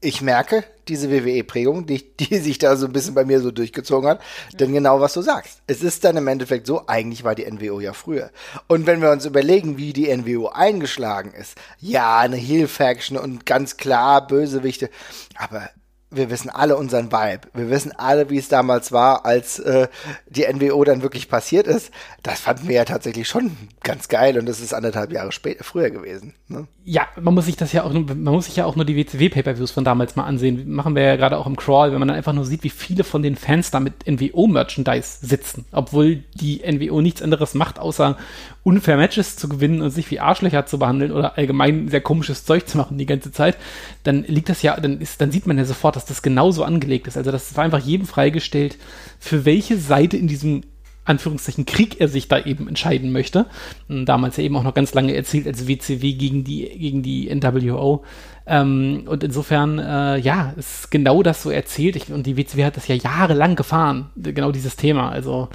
[0.00, 4.08] ich merke diese WWE-Prägung, die, die sich da so ein bisschen bei mir so durchgezogen
[4.08, 4.20] hat.
[4.58, 5.60] Denn genau was du sagst.
[5.66, 8.30] Es ist dann im Endeffekt so, eigentlich war die NWO ja früher.
[8.66, 13.76] Und wenn wir uns überlegen, wie die NWO eingeschlagen ist, ja, eine Heel-Faction und ganz
[13.76, 14.90] klar Bösewichte.
[15.36, 15.68] Aber
[16.10, 17.48] wir wissen alle unseren Vibe.
[17.54, 19.86] Wir wissen alle, wie es damals war, als äh,
[20.28, 21.92] die NWO dann wirklich passiert ist.
[22.22, 25.90] Das fanden wir ja tatsächlich schon ganz geil und das ist anderthalb Jahre später, früher
[25.90, 26.34] gewesen.
[26.48, 26.66] Ne?
[26.84, 29.70] Ja, man muss sich das ja auch, man muss sich ja auch nur die WCW-Pay-Per-Views
[29.70, 30.72] von damals mal ansehen.
[30.72, 33.04] Machen wir ja gerade auch im Crawl, wenn man dann einfach nur sieht, wie viele
[33.04, 35.66] von den Fans da mit NWO-Merchandise sitzen.
[35.70, 38.16] Obwohl die NWO nichts anderes macht, außer
[38.62, 42.68] unfair Matches zu gewinnen und sich wie Arschlöcher zu behandeln oder allgemein sehr komisches Zeug
[42.68, 43.56] zu machen die ganze Zeit,
[44.02, 47.06] dann liegt das ja, dann ist, dann sieht man ja sofort, dass das genauso angelegt
[47.06, 47.16] ist.
[47.16, 48.78] Also das war einfach jedem freigestellt,
[49.18, 50.62] für welche Seite in diesem
[51.04, 53.46] Anführungszeichen Krieg er sich da eben entscheiden möchte.
[53.88, 58.04] Damals ja eben auch noch ganz lange erzählt als WCW gegen die, gegen die NWO.
[58.46, 61.96] Ähm, und insofern, äh, ja, ist genau das so erzählt.
[61.96, 65.10] Ich, und die WCW hat das ja jahrelang gefahren, genau dieses Thema.
[65.10, 65.48] Also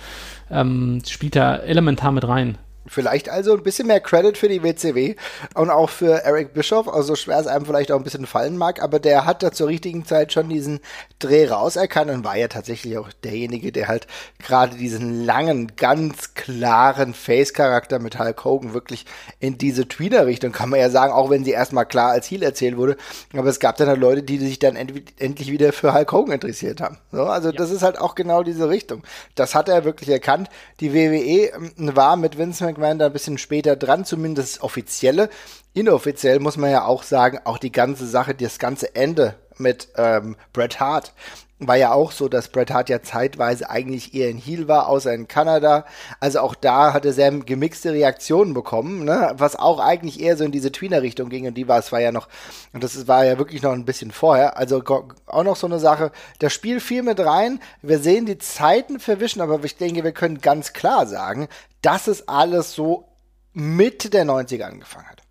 [0.51, 2.57] ähm, spielt da elementar mit rein.
[2.87, 5.15] Vielleicht also ein bisschen mehr Credit für die WCW
[5.55, 8.81] und auch für Eric Bischoff, also schwer es einem vielleicht auch ein bisschen fallen mag,
[8.81, 10.81] aber der hat da zur richtigen Zeit schon diesen
[11.17, 14.05] Dreh rauserkannt und war ja tatsächlich auch derjenige, der halt
[14.37, 19.05] gerade diesen langen, ganz klaren Face-Charakter mit Hulk Hogan wirklich
[19.39, 22.77] in diese Tweener-Richtung, kann man ja sagen, auch wenn sie erstmal klar als Heel erzählt
[22.77, 22.97] wurde,
[23.33, 26.33] aber es gab dann halt Leute, die sich dann end endlich wieder für Hulk Hogan
[26.33, 26.99] interessiert haben.
[27.11, 27.55] So, also ja.
[27.55, 29.03] das ist halt auch genau diese Richtung.
[29.33, 30.49] Das hat er wirklich erkannt.
[30.79, 35.29] Die WWE ähm, war mit Vince McMahon da ein bisschen später dran, zumindest offizielle.
[35.73, 40.35] Inoffiziell muss man ja auch sagen, auch die ganze Sache, das ganze Ende mit ähm,
[40.53, 41.13] Bret Hart
[41.59, 45.13] war ja auch so, dass Bret Hart ja zeitweise eigentlich eher in Heel war, außer
[45.13, 45.85] in Kanada.
[46.19, 49.33] Also auch da hat er sehr gemixte Reaktionen bekommen, ne?
[49.37, 51.47] was auch eigentlich eher so in diese Tweener-Richtung ging.
[51.47, 52.27] Und die war es war ja noch,
[52.73, 54.57] und das war ja wirklich noch ein bisschen vorher.
[54.57, 54.83] Also
[55.27, 57.61] auch noch so eine Sache, das Spiel fiel mit rein.
[57.81, 61.47] Wir sehen die Zeiten verwischen, aber ich denke, wir können ganz klar sagen,
[61.81, 63.07] dass es alles so
[63.53, 65.21] Mitte der 90er angefangen hat.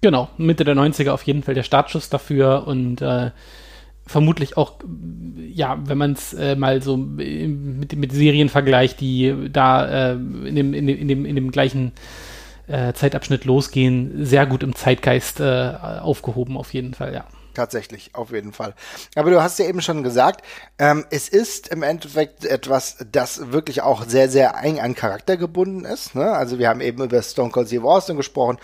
[0.00, 3.32] Genau, Mitte der 90er auf jeden Fall der Startschuss dafür und äh,
[4.08, 4.78] vermutlich auch,
[5.52, 10.56] ja, wenn man es äh, mal so mit, mit Serien vergleicht, die da äh, in,
[10.56, 11.92] dem, in, dem, in, dem, in dem gleichen
[12.66, 17.24] äh, Zeitabschnitt losgehen, sehr gut im Zeitgeist äh, aufgehoben, auf jeden Fall, ja.
[17.54, 18.74] Tatsächlich, auf jeden Fall.
[19.16, 20.44] Aber du hast ja eben schon gesagt,
[20.78, 25.84] ähm, es ist im Endeffekt etwas, das wirklich auch sehr, sehr eng an Charakter gebunden
[25.84, 26.14] ist.
[26.14, 26.30] Ne?
[26.30, 28.58] Also wir haben eben über Stone Cold Steve Austin gesprochen.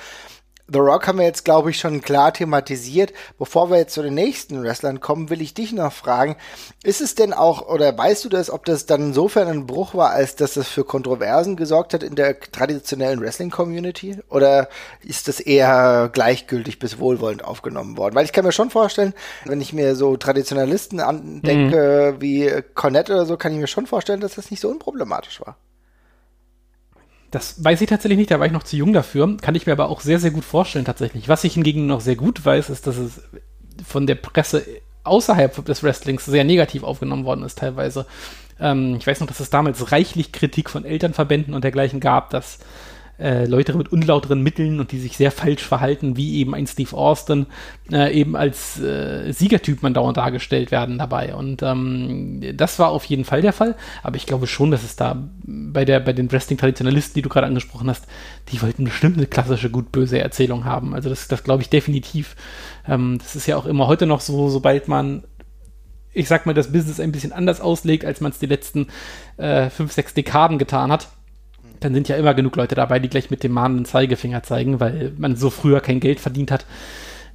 [0.67, 3.13] The Rock haben wir jetzt, glaube ich, schon klar thematisiert.
[3.39, 6.37] Bevor wir jetzt zu den nächsten Wrestlern kommen, will ich dich noch fragen,
[6.83, 10.11] ist es denn auch, oder weißt du das, ob das dann insofern ein Bruch war,
[10.11, 14.21] als dass es für Kontroversen gesorgt hat in der traditionellen Wrestling-Community?
[14.31, 14.71] Oder
[15.03, 18.15] ist das eher gleichgültig bis wohlwollend aufgenommen worden?
[18.15, 19.13] Weil ich kann mir schon vorstellen,
[19.45, 22.23] wenn ich mir so Traditionalisten andenke mhm.
[22.23, 25.59] wie Cornette oder so, kann ich mir schon vorstellen, dass das nicht so unproblematisch war.
[27.35, 29.37] Das weiß ich tatsächlich nicht, da war ich noch zu jung dafür.
[29.41, 31.29] Kann ich mir aber auch sehr, sehr gut vorstellen tatsächlich.
[31.29, 33.23] Was ich hingegen noch sehr gut weiß, ist, dass es
[33.85, 34.65] von der Presse
[35.03, 38.07] außerhalb des Wrestlings sehr negativ aufgenommen worden ist teilweise.
[38.61, 42.61] Ähm, ich weiß noch, dass es damals reichlich Kritik von Elternverbänden und dergleichen gab, dass
[43.19, 46.97] äh, Leute mit unlauteren Mitteln und die sich sehr falsch verhalten, wie eben ein Steve
[46.97, 47.47] Austin,
[47.93, 51.35] äh, eben als äh, Siegertyp man dauernd dargestellt werden dabei.
[51.35, 53.77] Und ähm, das war auf jeden Fall der Fall.
[54.03, 57.47] Aber ich glaube schon, dass es da bei, der, bei den Wrestling-Traditionalisten, die du gerade
[57.47, 58.07] angesprochen hast,
[58.51, 60.95] die wollten bestimmt eine klassische gut-böse Erzählung haben.
[60.95, 62.37] Also das, das glaube ich definitiv.
[62.89, 65.25] Ähm, das ist ja auch immer heute noch so, sobald man
[66.15, 68.87] ich sag mal, das Business ein bisschen anders auslegt, als man es die letzten
[69.37, 71.09] äh, fünf, sechs Dekaden getan hat,
[71.81, 75.13] dann sind ja immer genug Leute dabei, die gleich mit dem mahnenden Zeigefinger zeigen, weil
[75.19, 76.67] man so früher kein Geld verdient hat,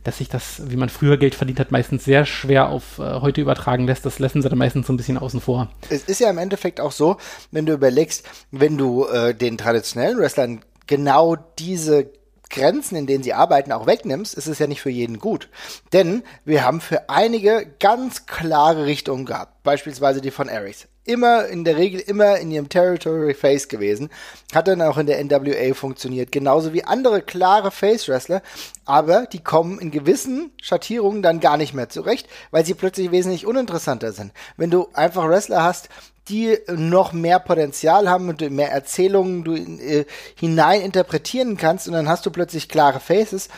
[0.04, 3.41] dass sich das, wie man früher Geld verdient hat, meistens sehr schwer auf äh, heute
[3.41, 4.06] übertragen lässt.
[4.06, 5.69] Das lassen sie dann meistens so ein bisschen außen vor.
[5.89, 7.17] Es ist ja im Endeffekt auch so,
[7.52, 12.10] wenn du überlegst, wenn du äh, den traditionellen Wrestlern genau diese
[12.49, 15.49] Grenzen, in denen sie arbeiten, auch wegnimmst, ist es ja nicht für jeden gut.
[15.93, 19.63] Denn wir haben für einige ganz klare Richtungen gehabt.
[19.63, 24.09] Beispielsweise die von Aries immer in der Regel immer in ihrem Territory Face gewesen.
[24.53, 26.31] Hat dann auch in der NWA funktioniert.
[26.31, 28.43] Genauso wie andere klare Face Wrestler.
[28.85, 33.47] Aber die kommen in gewissen Schattierungen dann gar nicht mehr zurecht, weil sie plötzlich wesentlich
[33.47, 34.33] uninteressanter sind.
[34.55, 35.89] Wenn du einfach Wrestler hast,
[36.29, 42.07] die noch mehr Potenzial haben und mehr Erzählungen du äh, hinein interpretieren kannst und dann
[42.07, 43.49] hast du plötzlich klare Faces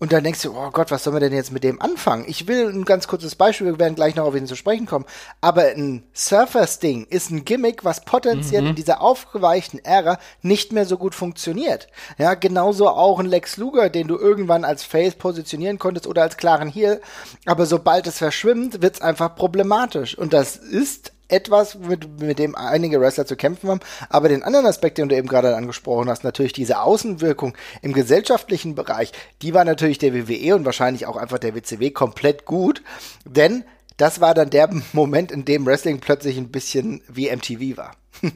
[0.00, 2.24] und dann denkst du, oh Gott, was sollen wir denn jetzt mit dem anfangen?
[2.26, 5.06] Ich will ein ganz kurzes Beispiel, wir werden gleich noch auf ihn zu sprechen kommen.
[5.40, 8.68] Aber ein Surfers-Ding ist ein Gimmick, was potenziell mhm.
[8.68, 11.86] in dieser aufgeweichten Ära nicht mehr so gut funktioniert.
[12.18, 16.36] Ja, genauso auch ein Lex Luger, den du irgendwann als Face positionieren konntest oder als
[16.36, 17.00] klaren Heel.
[17.46, 20.18] Aber sobald es verschwimmt, wird's einfach problematisch.
[20.18, 23.80] Und das ist etwas, mit, mit dem einige Wrestler zu kämpfen haben.
[24.08, 28.74] Aber den anderen Aspekt, den du eben gerade angesprochen hast, natürlich diese Außenwirkung im gesellschaftlichen
[28.74, 32.82] Bereich, die war natürlich der WWE und wahrscheinlich auch einfach der WCW komplett gut.
[33.24, 33.64] Denn
[33.96, 37.96] das war dann der Moment, in dem Wrestling plötzlich ein bisschen wie MTV war.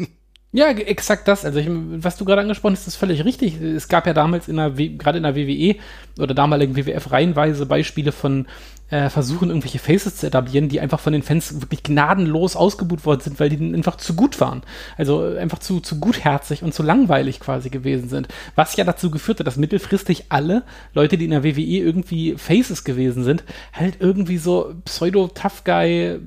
[0.51, 1.45] Ja, exakt das.
[1.45, 3.61] Also, ich, was du gerade angesprochen hast, ist völlig richtig.
[3.61, 5.77] Es gab ja damals in der, gerade in der WWE
[6.19, 8.47] oder damaligen WWF reihenweise Beispiele von
[8.91, 13.21] äh, Versuchen, irgendwelche Faces zu etablieren, die einfach von den Fans wirklich gnadenlos ausgebucht worden
[13.21, 14.63] sind, weil die einfach zu gut waren.
[14.97, 18.29] Also einfach zu, zu gutherzig und zu langweilig quasi gewesen sind.
[18.55, 20.63] Was ja dazu geführt hat, dass mittelfristig alle
[20.95, 26.21] Leute, die in der WWE irgendwie Faces gewesen sind, halt irgendwie so Pseudo-Tough-Guy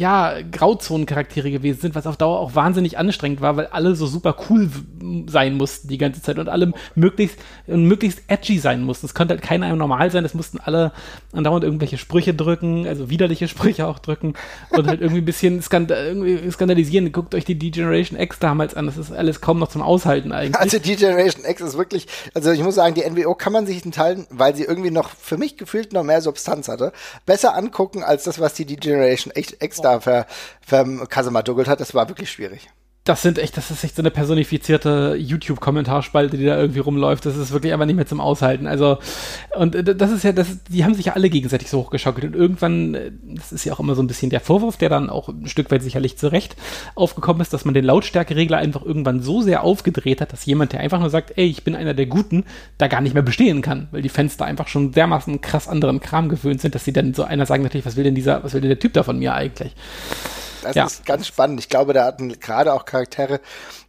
[0.00, 4.34] ja, Grauzonen-Charaktere gewesen sind, was auf Dauer auch wahnsinnig anstrengend war, weil alle so super
[4.48, 4.70] cool
[5.28, 9.06] sein mussten die ganze Zeit und alle möglichst, möglichst edgy sein mussten.
[9.06, 10.92] Es konnte halt keiner normal sein, es mussten alle
[11.32, 14.34] andauernd irgendwelche Sprüche drücken, also widerliche Sprüche auch drücken
[14.70, 17.12] und halt irgendwie ein bisschen skand irgendwie skandalisieren.
[17.12, 20.56] Guckt euch die D-Generation X damals an, das ist alles kaum noch zum Aushalten eigentlich.
[20.56, 23.92] Also D-Generation X ist wirklich, also ich muss sagen, die NWO kann man sich in
[23.92, 26.92] Teilen, weil sie irgendwie noch für mich gefühlt noch mehr Substanz hatte,
[27.26, 30.26] besser angucken als das, was die D-Generation X da ver,
[30.60, 31.80] ver Kasemaduggelt hat.
[31.80, 32.70] Das war wirklich schwierig
[33.10, 37.26] das sind echt, das ist echt so eine personifizierte YouTube-Kommentarspalte, die da irgendwie rumläuft.
[37.26, 38.68] Das ist wirklich einfach nicht mehr zum Aushalten.
[38.68, 38.98] Also,
[39.56, 42.24] und äh, das ist ja, das, die haben sich ja alle gegenseitig so hochgeschaukelt.
[42.24, 45.10] Und irgendwann, äh, das ist ja auch immer so ein bisschen der Vorwurf, der dann
[45.10, 46.54] auch ein Stück weit sicherlich zurecht
[46.94, 50.78] aufgekommen ist, dass man den Lautstärkeregler einfach irgendwann so sehr aufgedreht hat, dass jemand, der
[50.78, 52.44] einfach nur sagt, ey, ich bin einer der Guten,
[52.78, 55.98] da gar nicht mehr bestehen kann, weil die Fans da einfach schon dermaßen krass anderen
[55.98, 58.54] Kram gewöhnt sind, dass sie dann so einer sagen natürlich, was will denn dieser, was
[58.54, 59.74] will denn der Typ da von mir eigentlich?
[60.62, 60.86] Das ja.
[60.86, 61.60] ist ganz spannend.
[61.60, 63.40] Ich glaube, da hatten gerade auch Charaktere,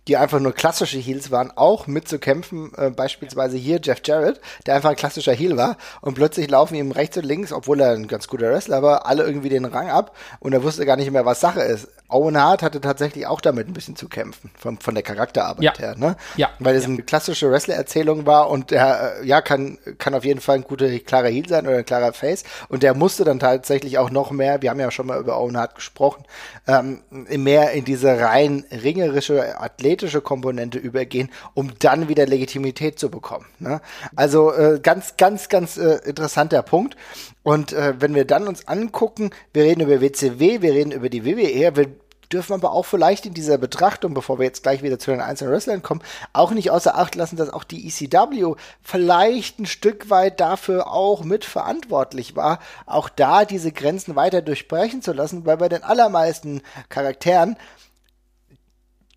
[0.08, 2.72] die einfach nur klassische Heels waren, auch mitzukämpfen.
[2.76, 5.78] Äh, beispielsweise hier Jeff Jarrett, der einfach ein klassischer Heel war.
[6.02, 9.24] Und plötzlich laufen ihm rechts und links, obwohl er ein ganz guter Wrestler war, alle
[9.24, 10.16] irgendwie den Rang ab.
[10.40, 11.88] Und er wusste gar nicht mehr, was Sache ist.
[12.10, 15.78] Owen Hart hatte tatsächlich auch damit ein bisschen zu kämpfen, von, von der Charakterarbeit ja.
[15.78, 15.96] her.
[15.98, 16.18] Ne?
[16.36, 16.50] Ja.
[16.60, 16.90] Weil es ja.
[16.90, 20.90] eine klassische Wrestler-Erzählung war und der, äh, ja, kann, kann auf jeden Fall ein guter,
[21.00, 22.44] klarer Heel sein oder ein klarer Face.
[22.68, 25.58] Und der musste dann tatsächlich auch noch mehr, wir haben ja schon mal über Owen
[25.58, 26.26] Hart gesprochen,
[26.68, 29.60] ähm, mehr in diese rein ringerische,
[29.92, 33.46] athletische Komponente übergehen, um dann wieder Legitimität zu bekommen.
[33.60, 33.82] Ne?
[34.16, 36.96] Also äh, ganz, ganz, ganz äh, interessanter Punkt.
[37.44, 41.26] Und äh, wenn wir dann uns angucken, wir reden über WCW, wir reden über die
[41.26, 41.88] WWE, wir
[42.32, 45.54] dürfen aber auch vielleicht in dieser Betrachtung, bevor wir jetzt gleich wieder zu den einzelnen
[45.54, 46.02] Wrestlern kommen,
[46.32, 51.26] auch nicht außer Acht lassen, dass auch die ECW vielleicht ein Stück weit dafür auch
[51.26, 57.58] mitverantwortlich war, auch da diese Grenzen weiter durchbrechen zu lassen, weil bei den allermeisten Charakteren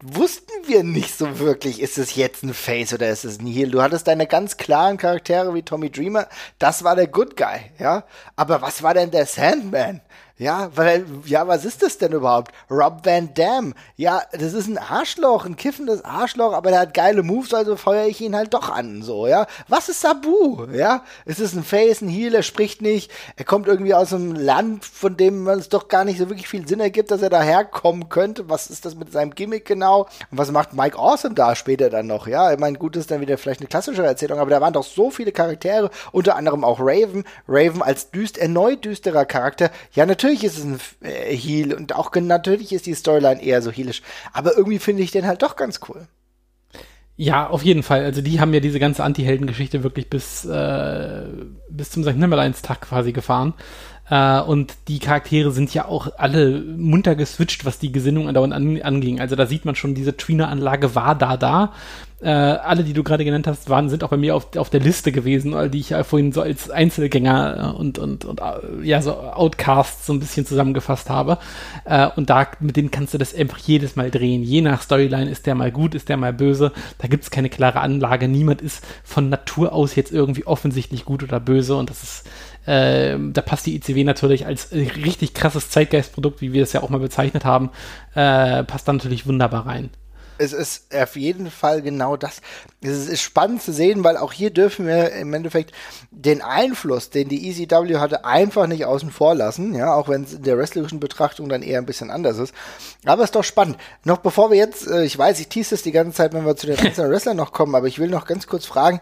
[0.06, 3.70] wussten wir nicht so wirklich, ist es jetzt ein Face oder ist es ein Heel.
[3.70, 8.04] Du hattest deine ganz klaren Charaktere wie Tommy Dreamer, das war der Good Guy, ja.
[8.36, 10.02] Aber was war denn der Sandman?
[10.36, 12.52] Ja, weil, ja, was ist das denn überhaupt?
[12.68, 13.72] Rob Van Dam.
[13.94, 18.08] Ja, das ist ein Arschloch, ein kiffendes Arschloch, aber der hat geile Moves, also feuere
[18.08, 19.46] ich ihn halt doch an, so, ja.
[19.68, 20.66] Was ist Sabu?
[20.72, 24.34] Ja, es ist ein Face, ein Heel, er spricht nicht, er kommt irgendwie aus einem
[24.34, 28.08] Land, von dem es doch gar nicht so wirklich viel Sinn ergibt, dass er daherkommen
[28.08, 28.48] könnte.
[28.48, 30.08] Was ist das mit seinem Gimmick genau?
[30.32, 32.26] Und was macht Mike Awesome da später dann noch?
[32.26, 34.72] Ja, ich meine, gut, das ist dann wieder vielleicht eine klassische Erzählung, aber da waren
[34.72, 37.22] doch so viele Charaktere, unter anderem auch Raven.
[37.46, 39.70] Raven als düst, erneut düsterer Charakter.
[39.92, 43.62] Ja, natürlich natürlich ist es ein äh, Heal und auch natürlich ist die Storyline eher
[43.62, 44.02] so heelisch.
[44.32, 46.06] Aber irgendwie finde ich den halt doch ganz cool.
[47.16, 48.04] Ja, auf jeden Fall.
[48.04, 51.22] Also die haben ja diese ganze Anti-Helden-Geschichte wirklich bis, äh,
[51.70, 52.16] bis zum St.
[52.16, 53.54] Nimmerleins-Tag quasi gefahren.
[54.10, 58.82] Äh, und die Charaktere sind ja auch alle munter geswitcht, was die Gesinnung andauernd an,
[58.82, 59.20] anging.
[59.20, 61.72] Also da sieht man schon, diese Tweener-Anlage war da da.
[62.20, 64.80] Äh, alle, die du gerade genannt hast, waren, sind auch bei mir auf, auf der
[64.80, 69.02] Liste gewesen, die ich ja vorhin so als Einzelgänger äh, und, und, und äh, ja,
[69.02, 71.36] so Outcasts so ein bisschen zusammengefasst habe.
[71.84, 74.42] Äh, und da, mit denen kannst du das einfach jedes Mal drehen.
[74.42, 76.72] Je nach Storyline ist der mal gut, ist der mal böse.
[76.96, 78.26] Da gibt es keine klare Anlage.
[78.26, 82.24] Niemand ist von Natur aus jetzt irgendwie offensichtlich gut oder böse und das ist
[82.66, 86.90] äh, da passt die ICW natürlich als richtig krasses Zeitgeistprodukt, wie wir es ja auch
[86.90, 87.70] mal bezeichnet haben,
[88.14, 89.90] äh, passt da natürlich wunderbar rein.
[90.36, 92.40] Es ist auf jeden Fall genau das.
[92.82, 95.72] Es ist spannend zu sehen, weil auch hier dürfen wir im Endeffekt
[96.10, 99.74] den Einfluss, den die ECW hatte, einfach nicht außen vor lassen.
[99.74, 102.52] Ja, auch wenn es in der wrestlerischen Betrachtung dann eher ein bisschen anders ist.
[103.04, 103.76] Aber es ist doch spannend.
[104.02, 106.56] Noch bevor wir jetzt, äh, ich weiß, ich tease es die ganze Zeit, wenn wir
[106.56, 109.00] zu den einzelnen Wrestlern noch kommen, aber ich will noch ganz kurz fragen,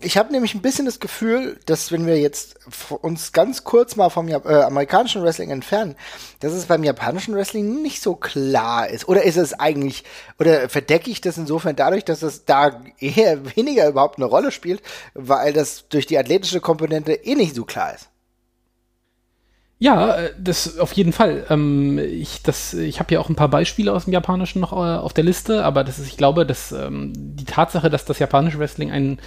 [0.00, 2.58] ich habe nämlich ein bisschen das Gefühl, dass wenn wir jetzt
[3.00, 5.96] uns ganz kurz mal vom äh, amerikanischen Wrestling entfernen,
[6.40, 9.08] dass es beim japanischen Wrestling nicht so klar ist.
[9.08, 10.04] Oder ist es eigentlich,
[10.38, 14.82] oder verdecke ich das insofern dadurch, dass es da eher weniger überhaupt eine Rolle spielt,
[15.14, 18.10] weil das durch die athletische Komponente eh nicht so klar ist?
[19.78, 21.46] Ja, äh, das auf jeden Fall.
[21.48, 22.42] Ähm, ich
[22.74, 25.64] ich habe ja auch ein paar Beispiele aus dem Japanischen noch äh, auf der Liste,
[25.64, 29.18] aber das ist, ich glaube, dass ähm, die Tatsache, dass das japanische Wrestling ein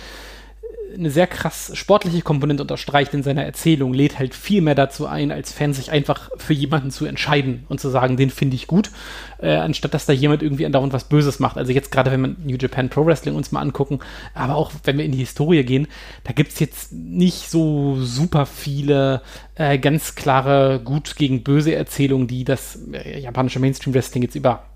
[0.96, 5.32] eine sehr krass sportliche Komponente unterstreicht in seiner Erzählung, lädt halt viel mehr dazu ein,
[5.32, 8.92] als Fans sich einfach für jemanden zu entscheiden und zu sagen, den finde ich gut,
[9.40, 11.58] äh, anstatt dass da jemand irgendwie andauernd was Böses macht.
[11.58, 14.00] Also jetzt gerade, wenn wir New Japan Pro Wrestling uns mal angucken,
[14.34, 15.88] aber auch wenn wir in die Historie gehen,
[16.24, 19.22] da gibt es jetzt nicht so super viele
[19.56, 24.69] äh, ganz klare gut gegen böse Erzählungen, die das äh, japanische Mainstream Wrestling jetzt über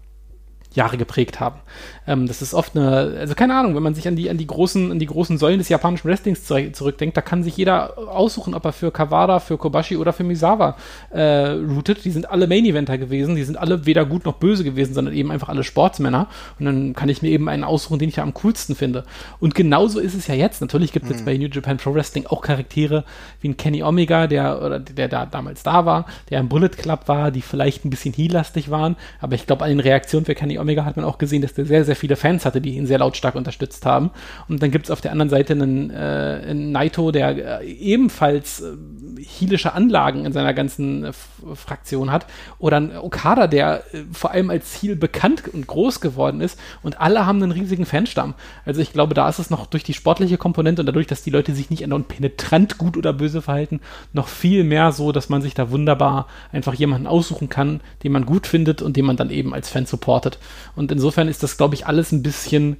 [0.74, 1.60] Jahre geprägt haben.
[2.08, 4.48] Ähm, das ist oft eine, also keine Ahnung, wenn man sich an die, an die
[4.48, 8.66] großen, an die großen Säulen des japanischen Wrestlings zurückdenkt, da kann sich jeder aussuchen, ob
[8.66, 10.76] er für Kawada, für Kobashi oder für Misawa
[11.12, 12.06] äh, routet.
[12.06, 15.14] Die sind alle Main Eventer gewesen, die sind alle weder gut noch böse gewesen, sondern
[15.14, 16.28] eben einfach alle Sportsmänner.
[16.60, 19.06] Und dann kann ich mir eben einen aussuchen, den ich ja am coolsten finde.
[19.40, 20.62] Und genauso ist es ja jetzt.
[20.62, 21.16] Natürlich gibt es mhm.
[21.16, 23.04] jetzt bei New Japan Pro Wrestling auch Charaktere
[23.42, 27.08] wie ein Kenny Omega, der oder der da damals da war, der im Bullet Club
[27.08, 30.58] war, die vielleicht ein bisschen heelastig waren, aber ich glaube, an den Reaktionen für Kenny
[30.64, 32.98] Omega hat man auch gesehen, dass der sehr, sehr viele Fans hatte, die ihn sehr
[32.98, 34.12] lautstark unterstützt haben.
[34.48, 38.62] Und dann gibt es auf der anderen Seite einen, äh, einen Naito, der äh, ebenfalls
[38.62, 38.74] äh,
[39.22, 41.14] heelische Anlagen in seiner ganzen äh,
[41.54, 42.26] Fraktion hat.
[42.60, 46.60] Oder ein Okada, der äh, vor allem als Heel bekannt und groß geworden ist.
[46.82, 48.34] Und alle haben einen riesigen Fanstamm.
[48.66, 51.30] Also ich glaube, da ist es noch durch die sportliche Komponente und dadurch, dass die
[51.30, 53.82] Leute sich nicht andauernd penetrant gut oder böse verhalten,
[54.14, 58.26] noch viel mehr so, dass man sich da wunderbar einfach jemanden aussuchen kann, den man
[58.26, 60.40] gut findet und den man dann eben als Fan supportet.
[60.76, 62.78] Und insofern ist das, glaube ich, alles ein bisschen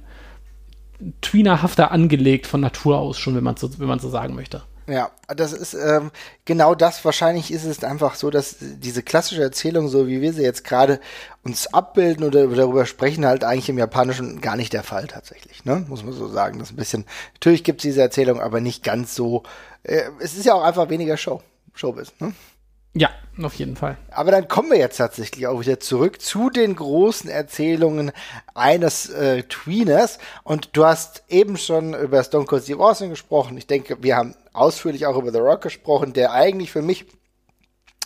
[1.20, 4.62] tweenerhafter angelegt von Natur aus schon, wenn man so, wenn man so sagen möchte.
[4.86, 6.10] Ja, das ist ähm,
[6.44, 7.04] genau das.
[7.04, 11.00] Wahrscheinlich ist es einfach so, dass diese klassische Erzählung, so wie wir sie jetzt gerade
[11.42, 15.64] uns abbilden oder darüber sprechen, halt eigentlich im Japanischen gar nicht der Fall tatsächlich.
[15.64, 15.86] Ne?
[15.88, 16.58] Muss man so sagen.
[16.58, 17.06] Das ist ein bisschen.
[17.32, 19.44] Natürlich gibt es diese Erzählung, aber nicht ganz so.
[19.84, 21.40] Äh, es ist ja auch einfach weniger Show,
[21.72, 22.12] Showbiz.
[22.20, 22.34] Ne?
[22.96, 23.10] Ja,
[23.42, 23.96] auf jeden Fall.
[24.10, 28.12] Aber dann kommen wir jetzt tatsächlich auch wieder zurück zu den großen Erzählungen
[28.54, 30.18] eines äh, Tweeners.
[30.44, 33.58] Und du hast eben schon über Stone Cold Steve Austin gesprochen.
[33.58, 37.06] Ich denke, wir haben ausführlich auch über The Rock gesprochen, der eigentlich für mich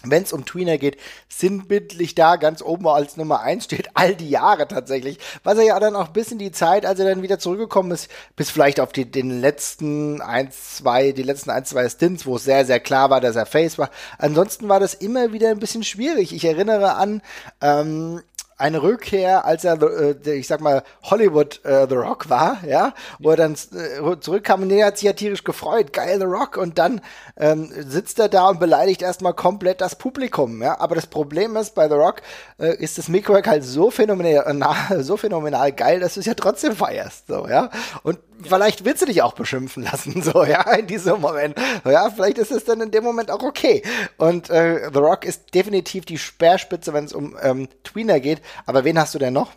[0.05, 0.97] wenn es um Tweener geht,
[1.29, 5.19] sinnbildlich da ganz oben als Nummer eins steht, all die Jahre tatsächlich.
[5.43, 8.09] Was er ja dann auch bis in die Zeit, als er dann wieder zurückgekommen ist,
[8.37, 12.45] bis vielleicht auf die, den letzten eins, zwei, die letzten ein, zwei Stints, wo es
[12.45, 13.91] sehr, sehr klar war, dass er Face war.
[14.19, 16.33] Ansonsten war das immer wieder ein bisschen schwierig.
[16.33, 17.23] Ich erinnere an
[17.61, 18.23] ähm,
[18.59, 23.31] eine Rückkehr, als er, äh, ich sag mal, Hollywood äh, The Rock war, ja, wo
[23.31, 26.79] er dann äh, zurückkam und der hat sich ja tierisch gefreut, geil The Rock, und
[26.79, 27.01] dann
[27.37, 31.75] ähm, sitzt er da und beleidigt erstmal komplett das Publikum, ja, aber das Problem ist,
[31.77, 32.23] bei The Rock
[32.59, 34.45] äh, ist das Mikro halt so phänomenal,
[35.03, 37.71] so phänomenal geil, dass du es ja trotzdem feierst, so, ja,
[38.03, 42.39] und vielleicht willst du dich auch beschimpfen lassen, so, ja, in diesem Moment, ja, vielleicht
[42.39, 43.83] ist es dann in dem Moment auch okay,
[44.17, 48.85] und äh, The Rock ist definitiv die Speerspitze, wenn es um ähm, Tweener geht, aber
[48.85, 49.53] wen hast du denn noch?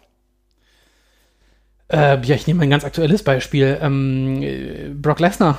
[1.92, 3.78] Äh, ja, ich nehme ein ganz aktuelles Beispiel.
[3.82, 5.58] Ähm, Brock Lesnar.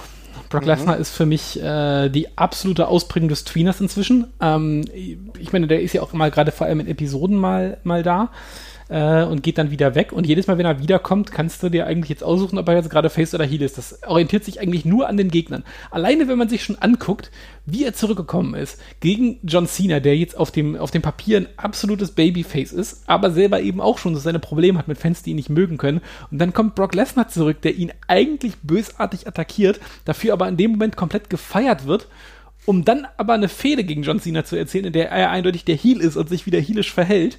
[0.48, 0.68] Brock mhm.
[0.68, 4.32] Lesnar ist für mich äh, die absolute Ausprägung des Tweeners inzwischen.
[4.40, 8.02] Ähm, ich meine, der ist ja auch mal gerade vor allem in Episoden mal, mal
[8.02, 8.30] da
[8.88, 10.12] äh, und geht dann wieder weg.
[10.12, 12.90] Und jedes Mal, wenn er wiederkommt, kannst du dir eigentlich jetzt aussuchen, ob er jetzt
[12.90, 13.78] gerade Face oder Heal ist.
[13.78, 15.64] Das orientiert sich eigentlich nur an den Gegnern.
[15.90, 17.30] Alleine, wenn man sich schon anguckt,
[17.64, 21.48] wie er zurückgekommen ist gegen John Cena, der jetzt auf dem, auf dem Papier ein
[21.56, 25.30] absolutes Babyface ist, aber selber eben auch schon so seine Probleme hat mit Fans, die
[25.30, 26.00] ihn nicht mögen können.
[26.30, 30.72] Und dann kommt Brock Lesnar zurück, der ihn eigentlich bösartig attackiert, dafür aber in dem
[30.72, 32.08] Moment komplett gefeiert wird
[32.64, 35.74] um dann aber eine Fehde gegen John Cena zu erzählen, in der er eindeutig der
[35.74, 37.38] Heel ist und sich wieder heelisch verhält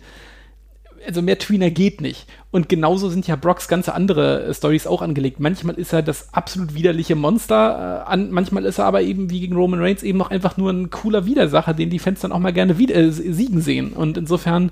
[1.05, 2.27] also mehr Tweener geht nicht.
[2.51, 5.39] Und genauso sind ja Brocks ganze andere äh, Stories auch angelegt.
[5.39, 9.39] Manchmal ist er das absolut widerliche Monster, äh, an, manchmal ist er aber eben wie
[9.39, 12.39] gegen Roman Reigns eben noch einfach nur ein cooler Widersacher, den die Fans dann auch
[12.39, 13.93] mal gerne wieder, äh, siegen sehen.
[13.93, 14.71] Und insofern,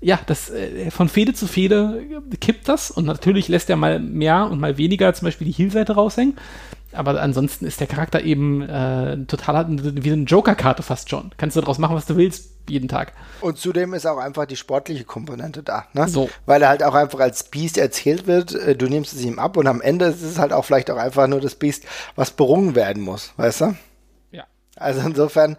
[0.00, 2.02] ja, das äh, von Fehde zu Fehde
[2.40, 5.94] kippt das und natürlich lässt er mal mehr und mal weniger zum Beispiel die Heel-Seite
[5.94, 6.34] raushängen
[6.92, 11.32] aber ansonsten ist der Charakter eben äh, total wie eine Joker-Karte fast schon.
[11.36, 13.12] Kannst du daraus machen, was du willst, jeden Tag.
[13.40, 16.08] Und zudem ist auch einfach die sportliche Komponente da, ne?
[16.08, 16.28] So.
[16.46, 19.56] Weil er halt auch einfach als Beast erzählt wird, äh, du nimmst es ihm ab
[19.56, 21.84] und am Ende ist es halt auch vielleicht auch einfach nur das Beast,
[22.16, 23.76] was berungen werden muss, weißt du?
[24.80, 25.56] Also insofern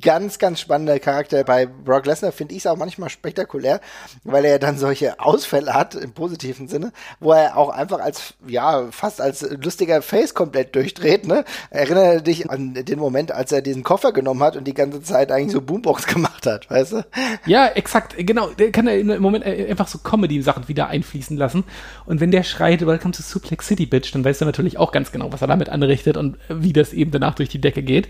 [0.00, 1.44] ganz, ganz spannender Charakter.
[1.44, 3.80] Bei Brock Lesnar finde ich es auch manchmal spektakulär,
[4.24, 8.88] weil er dann solche Ausfälle hat im positiven Sinne, wo er auch einfach als, ja,
[8.90, 11.26] fast als lustiger Face komplett durchdreht.
[11.26, 11.44] Ne?
[11.70, 15.32] Erinnere dich an den Moment, als er diesen Koffer genommen hat und die ganze Zeit
[15.32, 17.06] eigentlich so Boombox gemacht hat, weißt du?
[17.46, 18.48] Ja, exakt, genau.
[18.48, 21.64] Der kann er im Moment einfach so Comedy-Sachen wieder einfließen lassen.
[22.06, 25.12] Und wenn der schreit, Welcome to Suplex City, Bitch, dann weißt du natürlich auch ganz
[25.12, 28.08] genau, was er damit anrichtet und wie das eben danach durch die Decke geht.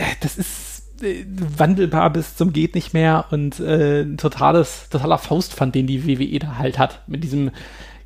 [0.00, 5.18] Äh, das ist äh, wandelbar bis zum geht nicht mehr und äh, ein totales, totaler
[5.18, 7.02] Faustpfand, den die WWE da halt hat.
[7.06, 7.50] Mit diesem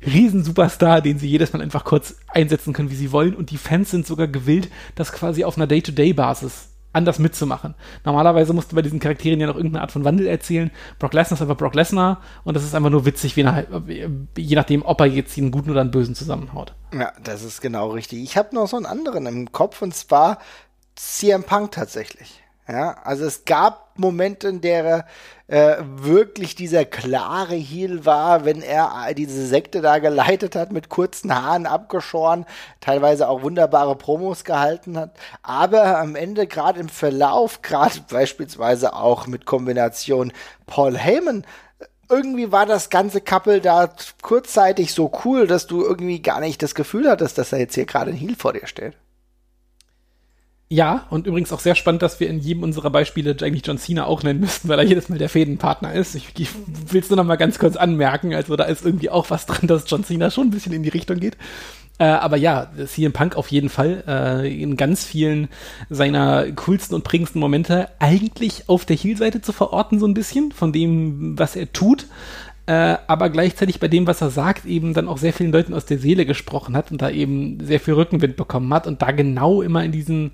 [0.05, 3.33] Riesen-Superstar, den sie jedes Mal einfach kurz einsetzen können, wie sie wollen.
[3.33, 7.75] Und die Fans sind sogar gewillt, das quasi auf einer Day-to-Day-Basis anders mitzumachen.
[8.05, 10.71] Normalerweise musst du bei diesen Charakteren ja noch irgendeine Art von Wandel erzählen.
[10.97, 13.63] Brock Lesnar ist einfach Brock Lesnar und das ist einfach nur witzig, nach,
[14.37, 16.73] je nachdem, ob er jetzt einen guten oder einen bösen zusammenhaut.
[16.93, 18.23] Ja, das ist genau richtig.
[18.23, 20.39] Ich habe noch so einen anderen im Kopf und zwar
[20.95, 22.41] CM Punk tatsächlich.
[22.67, 25.05] Ja, also es gab Momente, in der
[25.47, 30.89] er äh, wirklich dieser klare Heel war, wenn er diese Sekte da geleitet hat, mit
[30.89, 32.45] kurzen Haaren abgeschoren,
[32.81, 35.15] teilweise auch wunderbare Promos gehalten hat.
[35.43, 40.33] Aber am Ende, gerade im Verlauf, gerade beispielsweise auch mit Kombination
[40.65, 41.45] Paul Heyman,
[42.09, 43.91] irgendwie war das ganze Couple da
[44.23, 47.85] kurzzeitig so cool, dass du irgendwie gar nicht das Gefühl hattest, dass er jetzt hier
[47.85, 48.95] gerade ein Heel vor dir steht.
[50.67, 54.05] Ja, und übrigens auch sehr spannend, dass wir in jedem unserer Beispiele eigentlich John Cena
[54.05, 56.15] auch nennen müssten, weil er jedes Mal der Fädenpartner ist.
[56.15, 56.49] Ich, ich
[56.91, 58.33] will es nur noch mal ganz kurz anmerken.
[58.33, 60.89] Also da ist irgendwie auch was dran, dass John Cena schon ein bisschen in die
[60.89, 61.37] Richtung geht.
[61.97, 65.49] Äh, aber ja, CM Punk auf jeden Fall äh, in ganz vielen
[65.89, 70.73] seiner coolsten und prägendsten Momente eigentlich auf der Heel-Seite zu verorten, so ein bisschen von
[70.73, 72.07] dem, was er tut
[72.67, 75.85] äh, aber gleichzeitig bei dem, was er sagt, eben dann auch sehr vielen Leuten aus
[75.85, 79.61] der Seele gesprochen hat und da eben sehr viel Rückenwind bekommen hat und da genau
[79.61, 80.31] immer in diesen,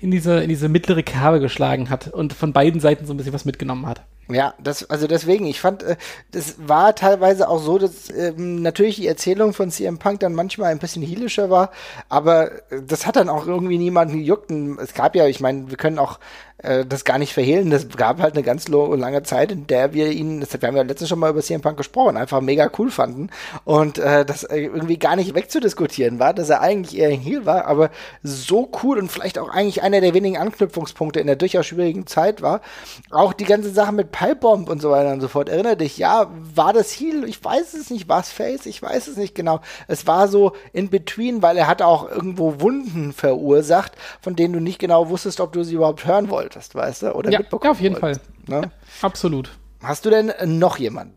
[0.00, 3.34] in diese, in diese mittlere Kerbe geschlagen hat und von beiden Seiten so ein bisschen
[3.34, 4.02] was mitgenommen hat.
[4.30, 5.96] Ja, das, also deswegen, ich fand, äh,
[6.32, 10.70] das war teilweise auch so, dass ähm, natürlich die Erzählung von CM Punk dann manchmal
[10.70, 11.70] ein bisschen heelischer war,
[12.10, 14.50] aber äh, das hat dann auch irgendwie niemanden gejuckt.
[14.50, 16.18] Es gab ja, ich meine, wir können auch
[16.58, 17.70] äh, das gar nicht verhehlen.
[17.70, 20.82] Das gab halt eine ganz lange Zeit, in der wir ihn, das, wir haben ja
[20.82, 23.30] letztens schon mal über CM Punk gesprochen, einfach mega cool fanden
[23.64, 27.66] und äh, das irgendwie gar nicht wegzudiskutieren war, dass er eigentlich eher ein Heel war,
[27.66, 27.90] aber
[28.22, 32.42] so cool und vielleicht auch eigentlich einer der wenigen Anknüpfungspunkte in der durchaus schwierigen Zeit
[32.42, 32.60] war.
[33.10, 35.48] Auch die ganze Sache mit Pipebomb und so weiter und so fort.
[35.48, 37.24] Erinner dich, ja, war das Heel?
[37.28, 38.08] Ich weiß es nicht.
[38.08, 38.66] War es Face?
[38.66, 39.60] Ich weiß es nicht genau.
[39.86, 44.60] Es war so in between, weil er hat auch irgendwo Wunden verursacht, von denen du
[44.60, 47.12] nicht genau wusstest, ob du sie überhaupt hören wolltest wolltest, weißt du?
[47.14, 48.60] Oder ja, ja auf jeden wolltest, Fall.
[48.60, 48.66] Ne?
[48.66, 48.70] Ja,
[49.02, 49.50] absolut.
[49.82, 51.16] Hast du denn noch jemanden?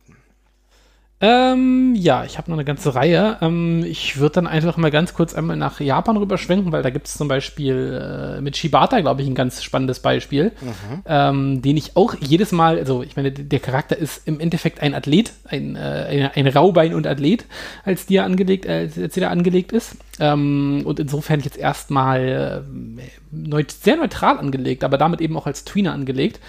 [1.23, 3.37] Ähm, ja, ich habe noch eine ganze Reihe.
[3.41, 7.05] Ähm, ich würde dann einfach mal ganz kurz einmal nach Japan rüberschwenken, weil da gibt
[7.05, 11.03] es zum Beispiel äh, mit Shibata, glaube ich, ein ganz spannendes Beispiel, mhm.
[11.05, 14.95] ähm, den ich auch jedes Mal, also ich meine, der Charakter ist im Endeffekt ein
[14.95, 17.45] Athlet, ein, äh, ein, ein Raubein und Athlet,
[17.85, 19.97] als die er angelegt, äh, als der angelegt ist.
[20.19, 25.65] Ähm, und insofern jetzt erstmal äh, neut sehr neutral angelegt, aber damit eben auch als
[25.65, 26.39] Tweener angelegt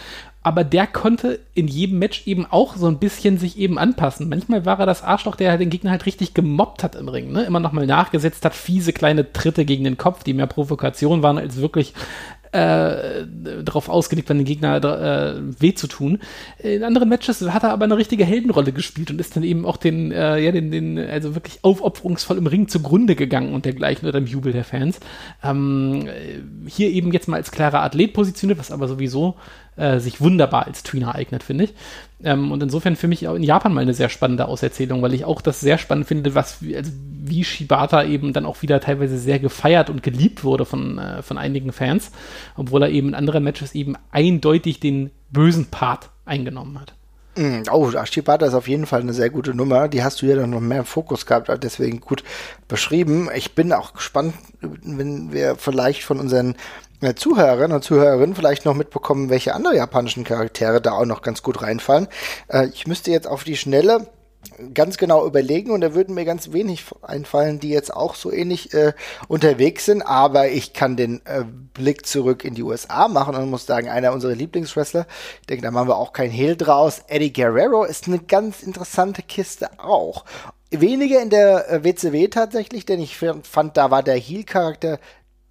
[0.43, 4.29] aber der konnte in jedem Match eben auch so ein bisschen sich eben anpassen.
[4.29, 7.33] Manchmal war er das Arschloch, der halt den Gegner halt richtig gemobbt hat im Ring,
[7.33, 7.45] ne?
[7.45, 11.59] Immer nochmal nachgesetzt hat, fiese kleine Tritte gegen den Kopf, die mehr Provokation waren als
[11.59, 11.95] wirklich
[12.53, 13.25] äh,
[13.65, 16.19] darauf ausgelegt waren, den Gegner äh, weh zu tun.
[16.59, 19.79] In anderen Matches hat er aber eine richtige Heldenrolle gespielt und ist dann eben auch
[19.79, 24.19] den, äh, ja, den, den, also wirklich aufopferungsvoll im Ring zugrunde gegangen und dergleichen oder
[24.19, 25.01] im Jubel der Fans.
[25.43, 26.09] Ähm,
[26.67, 29.37] hier eben jetzt mal als klarer Athlet positioniert, was aber sowieso
[29.77, 31.75] äh, sich wunderbar als Tweener eignet, finde ich.
[32.25, 35.25] Ähm, und insofern für mich auch in Japan mal eine sehr spannende Auserzählung, weil ich
[35.25, 36.93] auch das sehr spannend finde, was, also
[37.25, 41.39] wie Shibata eben dann auch wieder teilweise sehr gefeiert und geliebt wurde von, äh, von
[41.39, 42.11] einigen Fans,
[42.57, 46.95] obwohl er eben in anderen Matches eben eindeutig den bösen Part eingenommen hat.
[47.37, 49.89] Mm, oh, Shibata ist auf jeden Fall eine sehr gute Nummer.
[49.89, 52.23] Die hast du ja dann noch mehr im Fokus gehabt, deswegen gut
[52.69, 53.31] beschrieben.
[53.35, 56.57] Ich bin auch gespannt, wenn wir vielleicht von unseren äh,
[57.17, 61.63] Zuhörerinnen und Zuhörerinnen vielleicht noch mitbekommen, welche andere japanischen Charaktere da auch noch ganz gut
[61.63, 62.09] reinfallen.
[62.49, 64.07] Äh, ich müsste jetzt auf die Schnelle
[64.75, 68.75] ganz genau überlegen und da würden mir ganz wenig einfallen, die jetzt auch so ähnlich
[68.75, 68.93] äh,
[69.29, 71.45] unterwegs sind, aber ich kann den äh,
[71.75, 75.07] Blick zurück in die USA machen und muss sagen, einer unserer Lieblingswrestler,
[75.41, 79.23] ich denke, da machen wir auch kein Hehl draus, Eddie Guerrero ist eine ganz interessante
[79.23, 80.25] Kiste auch.
[80.71, 84.99] Weniger in der WCW äh, tatsächlich, denn ich fand, da war der Heel-Charakter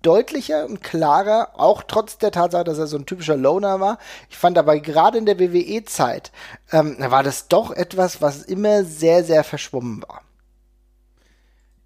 [0.01, 3.97] deutlicher und klarer, auch trotz der Tatsache, dass er so ein typischer Loner war.
[4.29, 6.31] Ich fand aber gerade in der WWE-Zeit
[6.71, 10.21] ähm, war das doch etwas, was immer sehr, sehr verschwommen war.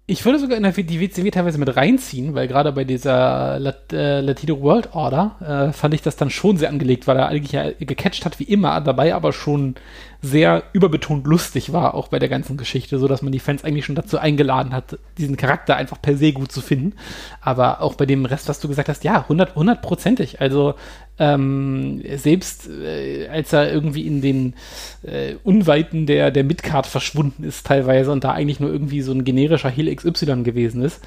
[0.08, 3.92] Ich würde sogar in der, die WCW teilweise mit reinziehen, weil gerade bei dieser Lat,
[3.92, 7.50] äh, Latino World Order äh, fand ich das dann schon sehr angelegt, weil er eigentlich
[7.50, 9.74] ja gecatcht hat wie immer dabei, aber schon
[10.26, 13.84] sehr überbetont lustig war, auch bei der ganzen Geschichte, so dass man die Fans eigentlich
[13.84, 16.94] schon dazu eingeladen hat, diesen Charakter einfach per se gut zu finden.
[17.40, 20.40] Aber auch bei dem Rest, was du gesagt hast, ja, hundertprozentig.
[20.40, 20.74] Also
[21.18, 24.54] ähm, selbst äh, als er irgendwie in den
[25.02, 29.24] äh, Unweiten der, der Midcard verschwunden ist teilweise und da eigentlich nur irgendwie so ein
[29.24, 31.00] generischer Heal XY gewesen ist,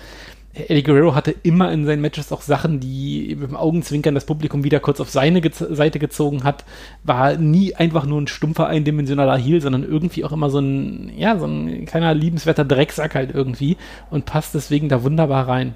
[0.53, 4.63] Eddie Guerrero hatte immer in seinen Matches auch Sachen, die mit dem Augenzwinkern das Publikum
[4.63, 6.65] wieder kurz auf seine Ge Seite gezogen hat.
[7.03, 11.37] War nie einfach nur ein stumpfer, eindimensionaler Heel, sondern irgendwie auch immer so ein, ja,
[11.37, 13.77] so ein kleiner liebenswerter Drecksack halt irgendwie
[14.09, 15.75] und passt deswegen da wunderbar rein.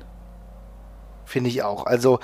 [1.26, 1.86] Finde ich auch.
[1.86, 2.20] Also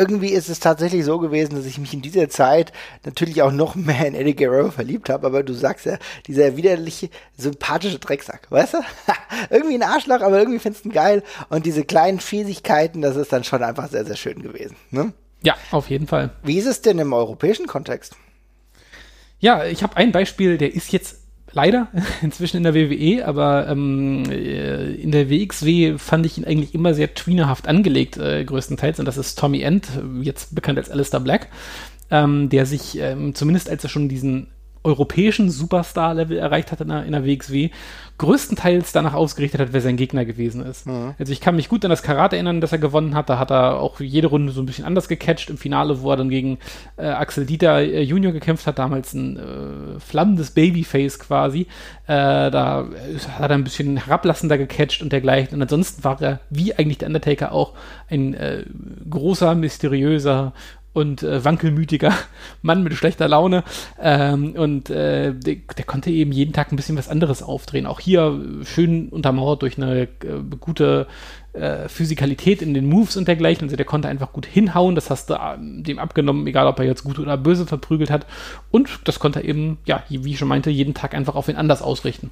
[0.00, 2.72] irgendwie ist es tatsächlich so gewesen, dass ich mich in dieser Zeit
[3.04, 7.10] natürlich auch noch mehr in Eddie Guerrero verliebt habe, aber du sagst ja, dieser widerliche,
[7.36, 8.78] sympathische Drecksack, weißt du?
[9.50, 13.32] irgendwie ein Arschloch, aber irgendwie findest du ihn geil und diese kleinen Fiesigkeiten, das ist
[13.32, 15.12] dann schon einfach sehr, sehr schön gewesen, ne?
[15.42, 16.30] Ja, auf jeden Fall.
[16.42, 18.14] Wie ist es denn im europäischen Kontext?
[19.38, 21.19] Ja, ich habe ein Beispiel, der ist jetzt
[21.52, 21.88] leider
[22.22, 26.94] inzwischen in der WWE, aber ähm, äh, in der WXW fand ich ihn eigentlich immer
[26.94, 28.98] sehr tweenerhaft angelegt, äh, größtenteils.
[28.98, 29.88] Und das ist Tommy End,
[30.22, 31.48] jetzt bekannt als Alistair Black,
[32.10, 34.48] ähm, der sich ähm, zumindest als er schon diesen
[34.82, 37.70] europäischen Superstar-Level erreicht hat in der, in der WXW,
[38.20, 40.86] größtenteils danach ausgerichtet hat, wer sein Gegner gewesen ist.
[40.86, 41.14] Mhm.
[41.18, 43.30] Also ich kann mich gut an das Karate erinnern, das er gewonnen hat.
[43.30, 45.48] Da hat er auch jede Runde so ein bisschen anders gecatcht.
[45.48, 46.58] Im Finale, wo er dann gegen
[46.96, 51.62] äh, Axel Dieter äh, Junior gekämpft hat, damals ein äh, flammendes Babyface quasi.
[52.06, 52.88] Äh, da
[53.38, 55.54] hat er ein bisschen herablassender gecatcht und dergleichen.
[55.54, 57.72] Und ansonsten war er, wie eigentlich der Undertaker auch,
[58.10, 58.64] ein äh,
[59.08, 60.52] großer, mysteriöser
[60.92, 62.12] und äh, wankelmütiger
[62.62, 63.64] Mann mit schlechter Laune.
[64.00, 67.86] Ähm, und äh, der, der, konnte eben jeden Tag ein bisschen was anderes aufdrehen.
[67.86, 70.08] Auch hier schön untermauert durch eine äh,
[70.58, 71.06] gute
[71.52, 73.64] äh, Physikalität in den Moves und dergleichen.
[73.64, 74.94] Also der konnte einfach gut hinhauen.
[74.94, 78.26] Das hast du ähm, dem abgenommen, egal ob er jetzt gut oder böse verprügelt hat.
[78.70, 81.56] Und das konnte er eben, ja, wie ich schon meinte, jeden Tag einfach auf ihn
[81.56, 82.30] anders ausrichten.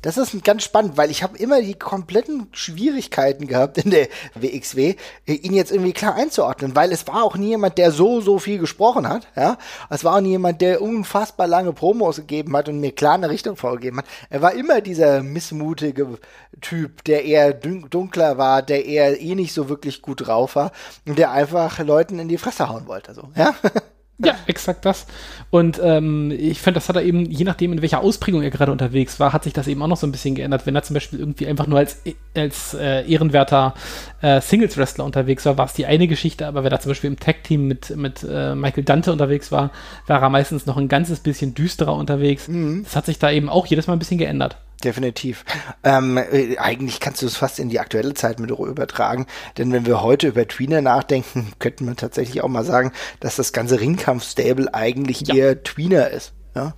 [0.00, 4.94] Das ist ganz spannend, weil ich habe immer die kompletten Schwierigkeiten gehabt in der WXW,
[5.26, 8.58] ihn jetzt irgendwie klar einzuordnen, weil es war auch nie jemand, der so, so viel
[8.58, 9.58] gesprochen hat, ja.
[9.90, 13.28] Es war auch nie jemand, der unfassbar lange Promos gegeben hat und mir klar eine
[13.28, 14.06] Richtung vorgegeben hat.
[14.30, 16.18] Er war immer dieser missmutige
[16.60, 20.70] Typ, der eher dunkler war, der eher eh nicht so wirklich gut drauf war
[21.06, 23.52] und der einfach Leuten in die Fresse hauen wollte, so, ja.
[24.18, 25.06] Ja, exakt das.
[25.50, 28.72] Und ähm, ich finde, das hat er eben, je nachdem, in welcher Ausprägung er gerade
[28.72, 30.66] unterwegs war, hat sich das eben auch noch so ein bisschen geändert.
[30.66, 32.02] Wenn er zum Beispiel irgendwie einfach nur als,
[32.36, 33.74] als äh, ehrenwerter
[34.20, 37.20] äh, Singles-Wrestler unterwegs war, war es die eine Geschichte, aber wenn er zum Beispiel im
[37.20, 39.70] Tag-Team mit, mit äh, Michael Dante unterwegs war,
[40.08, 42.48] war er meistens noch ein ganzes bisschen düsterer unterwegs.
[42.48, 42.82] Mhm.
[42.82, 44.56] Das hat sich da eben auch jedes Mal ein bisschen geändert.
[44.84, 45.44] Definitiv.
[45.82, 49.26] Ähm, äh, eigentlich kannst du es fast in die aktuelle Zeit mit übertragen,
[49.56, 53.52] denn wenn wir heute über Tweener nachdenken, könnten wir tatsächlich auch mal sagen, dass das
[53.52, 55.34] ganze Ringkampf-Stable eigentlich ja.
[55.34, 56.32] eher Tweener ist.
[56.54, 56.74] Ja?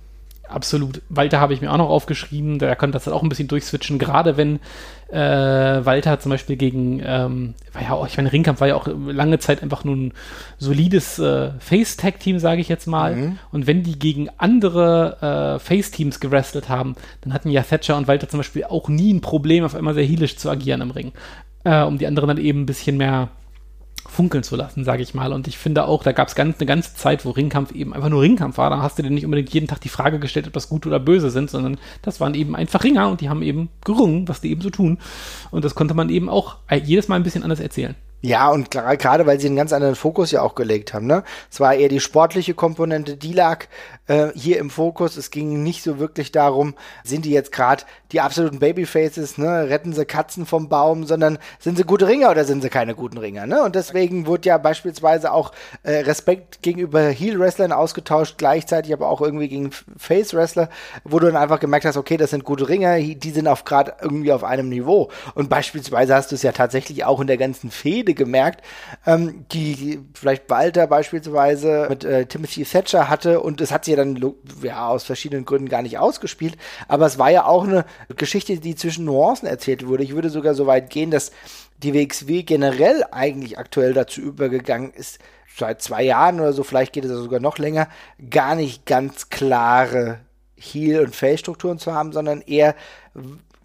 [0.51, 1.01] absolut.
[1.09, 3.99] Walter habe ich mir auch noch aufgeschrieben, der konnte das dann auch ein bisschen durchswitchen,
[3.99, 4.59] gerade wenn
[5.11, 8.87] äh, Walter zum Beispiel gegen, ähm, war ja auch, ich meine, Ringkampf war ja auch
[8.87, 10.13] lange Zeit einfach nur ein
[10.57, 13.15] solides äh, Face-Tag-Team, sage ich jetzt mal.
[13.15, 13.39] Mhm.
[13.51, 18.29] Und wenn die gegen andere äh, Face-Teams gewrestelt haben, dann hatten ja Thatcher und Walter
[18.29, 21.11] zum Beispiel auch nie ein Problem, auf einmal sehr heelisch zu agieren im Ring.
[21.63, 23.29] Äh, um die anderen dann eben ein bisschen mehr
[24.07, 25.33] funkeln zu lassen, sage ich mal.
[25.33, 28.09] Und ich finde auch, da gab es ganz, eine ganze Zeit, wo Ringkampf eben einfach
[28.09, 28.69] nur Ringkampf war.
[28.69, 30.99] Da hast du dir nicht unbedingt jeden Tag die Frage gestellt, ob das gut oder
[30.99, 34.51] böse sind, sondern das waren eben einfach Ringer und die haben eben gerungen, was die
[34.51, 34.97] eben so tun.
[35.51, 37.95] Und das konnte man eben auch jedes Mal ein bisschen anders erzählen.
[38.23, 41.23] Ja, und gerade weil sie einen ganz anderen Fokus ja auch gelegt haben, ne?
[41.49, 43.65] Es war eher die sportliche Komponente, die lag
[44.05, 45.17] äh, hier im Fokus.
[45.17, 49.69] Es ging nicht so wirklich darum, sind die jetzt gerade die absoluten Babyfaces, ne?
[49.69, 53.17] Retten sie Katzen vom Baum, sondern sind sie gute Ringer oder sind sie keine guten
[53.17, 53.63] Ringer, ne?
[53.63, 55.51] Und deswegen wurde ja beispielsweise auch
[55.81, 60.69] äh, Respekt gegenüber Heel-Wrestlern ausgetauscht, gleichzeitig aber auch irgendwie gegen Face-Wrestler,
[61.03, 63.93] wo du dann einfach gemerkt hast, okay, das sind gute Ringer, die sind auf gerade
[63.99, 65.09] irgendwie auf einem Niveau.
[65.33, 68.63] Und beispielsweise hast du es ja tatsächlich auch in der ganzen Fehde Spiele gemerkt,
[69.05, 74.03] ähm, die vielleicht Walter beispielsweise mit äh, Timothy Thatcher hatte und es hat sich ja
[74.03, 76.57] dann ja, aus verschiedenen Gründen gar nicht ausgespielt,
[76.87, 77.85] aber es war ja auch eine
[78.15, 80.03] Geschichte, die zwischen Nuancen erzählt wurde.
[80.03, 81.31] Ich würde sogar so weit gehen, dass
[81.77, 85.19] die WXW generell eigentlich aktuell dazu übergegangen ist,
[85.57, 87.87] seit zwei Jahren oder so, vielleicht geht es sogar noch länger,
[88.29, 90.19] gar nicht ganz klare
[90.55, 92.75] Heel- und Face-Strukturen zu haben, sondern eher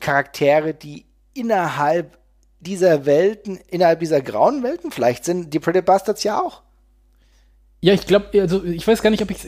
[0.00, 2.18] Charaktere, die innerhalb
[2.66, 6.62] dieser Welten, innerhalb dieser grauen Welten, vielleicht sind die Pretty Bastards ja auch.
[7.82, 9.42] Ja, ich glaube, also ich weiß gar nicht, ob ich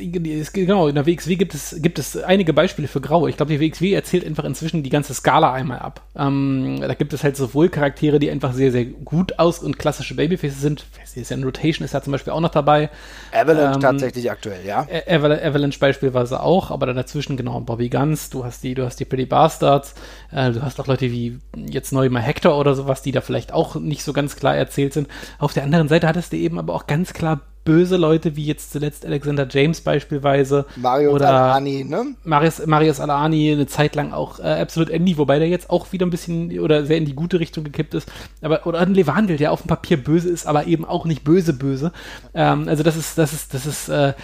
[0.52, 3.30] genau, in der WXW gibt es, gibt es einige Beispiele für Graue.
[3.30, 6.02] Ich glaube, die WXW erzählt einfach inzwischen die ganze Skala einmal ab.
[6.14, 10.14] Ähm, da gibt es halt sowohl Charaktere, die einfach sehr, sehr gut aus und klassische
[10.14, 10.86] Babyfaces sind.
[11.14, 12.90] Ist ja in Rotation ist ja zum Beispiel auch noch dabei.
[13.32, 14.86] Avalanche ähm, tatsächlich aktuell, ja.
[15.08, 19.06] Avalanche beispielsweise auch, aber dann dazwischen genau Bobby Guns, du hast die, du hast die
[19.06, 19.94] Pretty Bastards,
[20.30, 23.52] äh, du hast auch Leute wie jetzt neu mal Hector oder sowas, die da vielleicht
[23.52, 25.08] auch nicht so ganz klar erzählt sind.
[25.38, 28.72] Auf der anderen Seite hattest du eben aber auch ganz klar böse Leute, wie jetzt
[28.72, 30.64] zuletzt Alexander James beispielsweise.
[30.76, 32.14] Mario oder Alani, ne?
[32.24, 36.06] Marius, Marius Alani eine Zeit lang auch äh, Absolute Andy, wobei der jetzt auch wieder
[36.06, 38.10] ein bisschen oder sehr in die gute Richtung gekippt ist.
[38.40, 41.52] Aber, oder ein Levandel, der auf dem Papier böse ist, aber eben auch nicht böse
[41.52, 41.92] böse.
[42.32, 44.14] Ähm, also das ist, das ist, das ist, äh,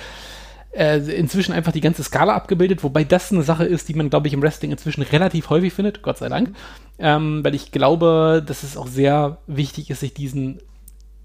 [0.72, 4.28] äh, inzwischen einfach die ganze Skala abgebildet, wobei das eine Sache ist, die man, glaube
[4.28, 6.56] ich, im Wrestling inzwischen relativ häufig findet, Gott sei Dank.
[6.98, 10.60] Ähm, weil ich glaube, dass es auch sehr wichtig ist, sich diesen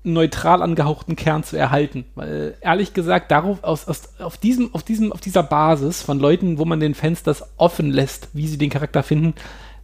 [0.03, 2.05] neutral angehauchten Kern zu erhalten.
[2.15, 6.57] Weil ehrlich gesagt, darauf, aus, aus, auf, diesem, auf, diesem, auf dieser Basis von Leuten,
[6.57, 9.33] wo man den Fans das offen lässt, wie sie den Charakter finden,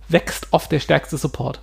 [0.07, 1.61] wächst oft der stärkste Support.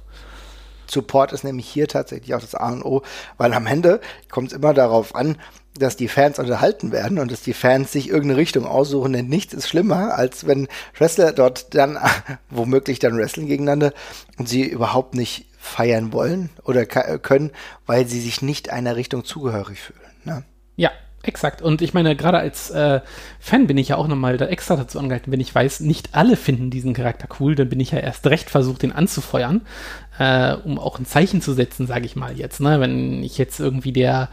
[0.90, 3.03] Support ist nämlich hier tatsächlich auch das A und O,
[3.38, 4.00] weil am Ende
[4.30, 5.38] kommt es immer darauf an,
[5.78, 9.55] dass die Fans unterhalten werden und dass die Fans sich irgendeine Richtung aussuchen, denn nichts
[9.55, 11.98] ist schlimmer, als wenn Wrestler dort dann
[12.50, 13.94] womöglich dann wrestlen gegeneinander
[14.38, 17.52] und sie überhaupt nicht feiern wollen oder können,
[17.86, 20.00] weil sie sich nicht einer Richtung zugehörig fühlen.
[20.24, 20.42] Ne?
[20.76, 20.90] Ja,
[21.24, 21.62] Exakt.
[21.62, 23.00] Und ich meine, gerade als äh,
[23.38, 26.36] Fan bin ich ja auch nochmal da extra dazu angehalten, wenn ich weiß, nicht alle
[26.36, 29.60] finden diesen Charakter cool, dann bin ich ja erst recht versucht, ihn anzufeuern,
[30.18, 32.60] äh, um auch ein Zeichen zu setzen, sage ich mal jetzt.
[32.60, 32.80] Ne?
[32.80, 34.30] Wenn ich jetzt irgendwie der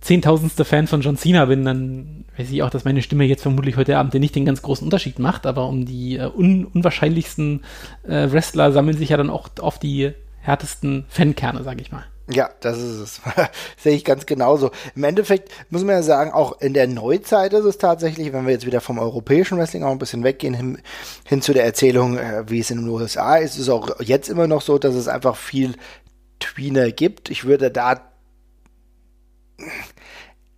[0.00, 3.76] zehntausendste Fan von John Cena bin, dann weiß ich auch, dass meine Stimme jetzt vermutlich
[3.76, 7.62] heute Abend nicht den ganz großen Unterschied macht, aber um die äh, un unwahrscheinlichsten
[8.04, 10.14] äh, Wrestler sammeln sich ja dann auch auf die
[10.46, 12.04] härtesten Fankerne, sage ich mal.
[12.28, 13.20] Ja, das ist es.
[13.78, 14.72] Sehe ich ganz genauso.
[14.96, 18.52] Im Endeffekt muss man ja sagen, auch in der Neuzeit ist es tatsächlich, wenn wir
[18.52, 20.78] jetzt wieder vom europäischen Wrestling auch ein bisschen weggehen, hin,
[21.24, 24.28] hin zu der Erzählung, äh, wie es in den USA ist, ist es auch jetzt
[24.28, 25.74] immer noch so, dass es einfach viel
[26.40, 27.30] Tweener gibt.
[27.30, 28.02] Ich würde da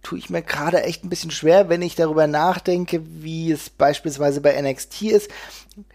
[0.02, 4.40] tue ich mir gerade echt ein bisschen schwer, wenn ich darüber nachdenke, wie es beispielsweise
[4.40, 5.30] bei NXT ist.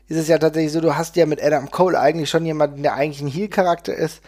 [0.07, 2.93] Ist es ja tatsächlich so, du hast ja mit Adam Cole eigentlich schon jemanden, der
[2.93, 4.21] eigentlich ein Heel-Charakter ist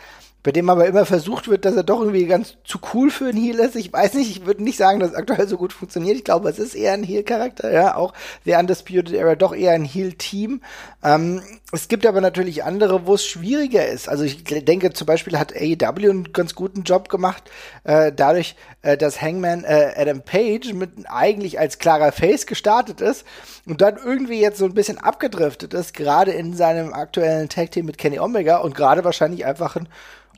[0.46, 3.36] bei dem aber immer versucht wird, dass er doch irgendwie ganz zu cool für ein
[3.36, 3.76] Heal ist.
[3.76, 6.18] Ich weiß nicht, ich würde nicht sagen, dass es aktuell so gut funktioniert.
[6.18, 8.14] Ich glaube, es ist eher ein Heal-Charakter, ja, auch
[8.46, 10.62] der Undisputed Era doch eher ein Heal-Team.
[11.04, 11.42] Ähm,
[11.72, 14.08] es gibt aber natürlich andere, wo es schwieriger ist.
[14.08, 17.50] Also ich denke zum Beispiel hat AEW einen ganz guten Job gemacht,
[17.84, 23.26] äh, dadurch, äh, dass Hangman äh, Adam Page mit eigentlich als klarer Face gestartet ist
[23.66, 27.98] und dann irgendwie jetzt so ein bisschen abgedriftet ist, gerade in seinem aktuellen Tag-Team mit
[27.98, 29.88] Kenny Omega und gerade wahrscheinlich einfach ein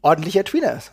[0.02, 0.92] ordentlicher Tweener ist.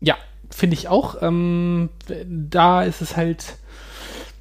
[0.00, 0.16] Ja,
[0.50, 1.22] finde ich auch.
[1.22, 1.88] Ähm,
[2.26, 3.56] da ist es halt,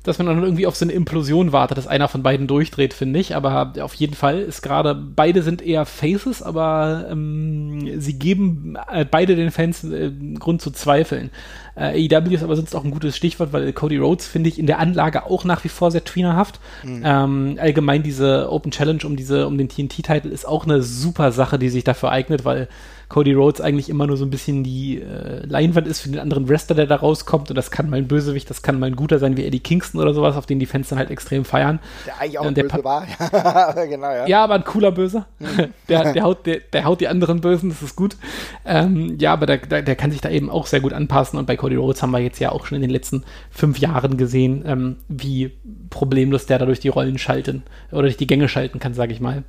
[0.03, 3.19] dass man dann irgendwie auf so eine Implosion wartet, dass einer von beiden durchdreht, finde
[3.19, 3.35] ich.
[3.35, 9.05] Aber auf jeden Fall ist gerade, beide sind eher Faces, aber ähm, sie geben äh,
[9.05, 11.31] beide den Fans äh, Grund zu zweifeln.
[11.77, 14.65] Äh, AEW ist aber sonst auch ein gutes Stichwort, weil Cody Rhodes finde ich in
[14.65, 16.59] der Anlage auch nach wie vor sehr tweenerhaft.
[16.83, 17.01] Mhm.
[17.05, 21.59] Ähm, allgemein diese Open Challenge um diese, um den TNT-Titel ist auch eine super Sache,
[21.59, 22.67] die sich dafür eignet, weil
[23.09, 26.49] Cody Rhodes eigentlich immer nur so ein bisschen die äh, Leinwand ist für den anderen
[26.49, 27.49] Wrestler, der da rauskommt.
[27.49, 30.01] Und das kann mal ein Bösewicht, das kann mal ein guter sein wie Eddie Kingston
[30.01, 31.79] oder sowas, auf den die Fans dann halt extrem feiern.
[32.05, 33.07] Der eigentlich auch äh, der böse war.
[33.87, 34.27] genau, ja.
[34.27, 35.25] ja, aber ein cooler Böser.
[35.39, 35.67] Mhm.
[35.89, 38.17] der, der, haut, der, der haut die anderen Bösen, das ist gut.
[38.65, 41.39] Ähm, ja, aber der, der, der kann sich da eben auch sehr gut anpassen.
[41.39, 44.17] Und bei Cody Rhodes haben wir jetzt ja auch schon in den letzten fünf Jahren
[44.17, 45.51] gesehen, ähm, wie
[45.89, 49.19] problemlos der da durch die Rollen schalten oder durch die Gänge schalten kann, sage ich
[49.19, 49.43] mal.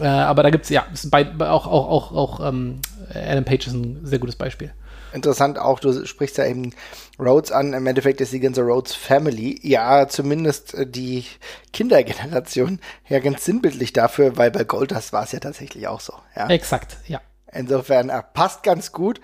[0.00, 2.80] Äh, aber da gibt es ja bei, auch, auch, auch, auch ähm,
[3.14, 4.72] Adam Page ist ein sehr gutes Beispiel.
[5.12, 6.72] Interessant auch, du sprichst ja eben
[7.18, 7.74] Rhodes an.
[7.74, 11.26] Im Endeffekt ist die ganze Rhodes Family ja zumindest äh, die
[11.72, 16.14] Kindergeneration ja ganz sinnbildlich dafür, weil bei Goldust war es ja tatsächlich auch so.
[16.34, 16.48] Ja?
[16.48, 17.20] Exakt, ja.
[17.52, 19.20] Insofern äh, passt ganz gut.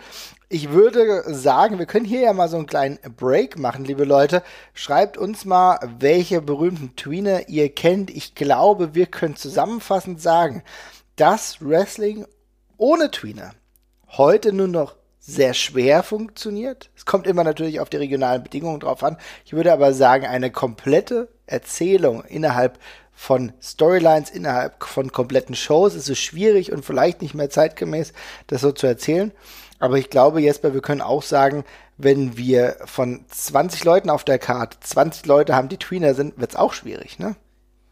[0.50, 4.42] Ich würde sagen, wir können hier ja mal so einen kleinen Break machen, liebe Leute.
[4.72, 8.08] Schreibt uns mal, welche berühmten Tweener ihr kennt.
[8.08, 10.62] Ich glaube, wir können zusammenfassend sagen,
[11.16, 12.26] dass Wrestling
[12.78, 13.50] ohne Tweener
[14.06, 16.88] heute nur noch sehr schwer funktioniert.
[16.96, 19.18] Es kommt immer natürlich auf die regionalen Bedingungen drauf an.
[19.44, 22.78] Ich würde aber sagen, eine komplette Erzählung innerhalb
[23.12, 28.14] von Storylines, innerhalb von kompletten Shows ist es schwierig und vielleicht nicht mehr zeitgemäß,
[28.46, 29.32] das so zu erzählen.
[29.78, 31.64] Aber ich glaube, Jesper, wir können auch sagen,
[31.96, 36.52] wenn wir von 20 Leuten auf der Karte 20 Leute haben, die Tweener sind, wird
[36.52, 37.36] es auch schwierig, ne?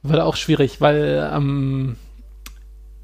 [0.03, 1.97] Wird auch schwierig, weil ähm,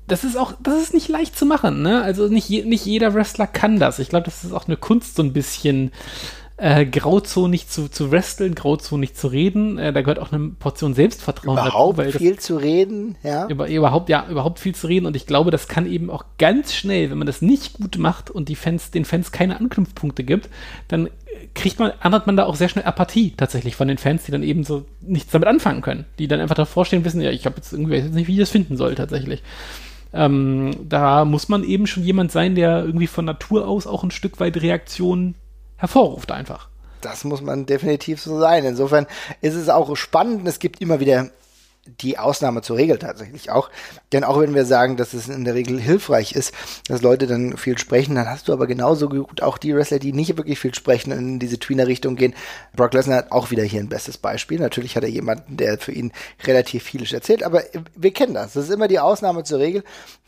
[0.06, 2.02] das ist auch, das ist nicht leicht zu machen, ne?
[2.02, 3.98] Also nicht, je, nicht jeder Wrestler kann das.
[3.98, 5.92] Ich glaube, das ist auch eine Kunst, so ein bisschen
[6.62, 9.78] äh, grauzonig zu, zu wresteln, grauzonig zu reden.
[9.78, 12.08] Äh, da gehört auch eine Portion Selbstvertrauen überhaupt dazu.
[12.08, 13.48] Überhaupt viel zu reden, ja.
[13.48, 15.06] Über, überhaupt, ja, überhaupt viel zu reden.
[15.06, 18.30] Und ich glaube, das kann eben auch ganz schnell, wenn man das nicht gut macht
[18.30, 20.48] und die Fans, den Fans keine Anknüpfpunkte gibt,
[20.86, 21.10] dann
[21.56, 24.44] kriegt man, ändert man da auch sehr schnell Apathie tatsächlich von den Fans, die dann
[24.44, 26.04] eben so nichts damit anfangen können.
[26.20, 28.34] Die dann einfach davor stehen und wissen, ja, ich habe jetzt irgendwie jetzt nicht, wie
[28.34, 29.42] ich das finden soll tatsächlich.
[30.14, 34.12] Ähm, da muss man eben schon jemand sein, der irgendwie von Natur aus auch ein
[34.12, 35.34] Stück weit Reaktionen
[35.82, 36.68] hervorruft einfach.
[37.00, 38.64] Das muss man definitiv so sein.
[38.64, 39.08] Insofern
[39.40, 40.46] ist es auch spannend.
[40.46, 41.30] Es gibt immer wieder
[41.84, 43.68] die Ausnahme zur Regel tatsächlich auch.
[44.12, 46.54] Denn auch wenn wir sagen, dass es in der Regel hilfreich ist,
[46.86, 50.12] dass Leute dann viel sprechen, dann hast du aber genauso gut auch die Wrestler, die
[50.12, 52.34] nicht wirklich viel sprechen und in diese Tweener-Richtung gehen.
[52.76, 54.60] Brock Lesnar hat auch wieder hier ein bestes Beispiel.
[54.60, 56.12] Natürlich hat er jemanden, der für ihn
[56.44, 57.62] relativ vieles erzählt, aber
[57.96, 58.52] wir kennen das.
[58.52, 59.82] Das ist immer die Ausnahme zur Regel.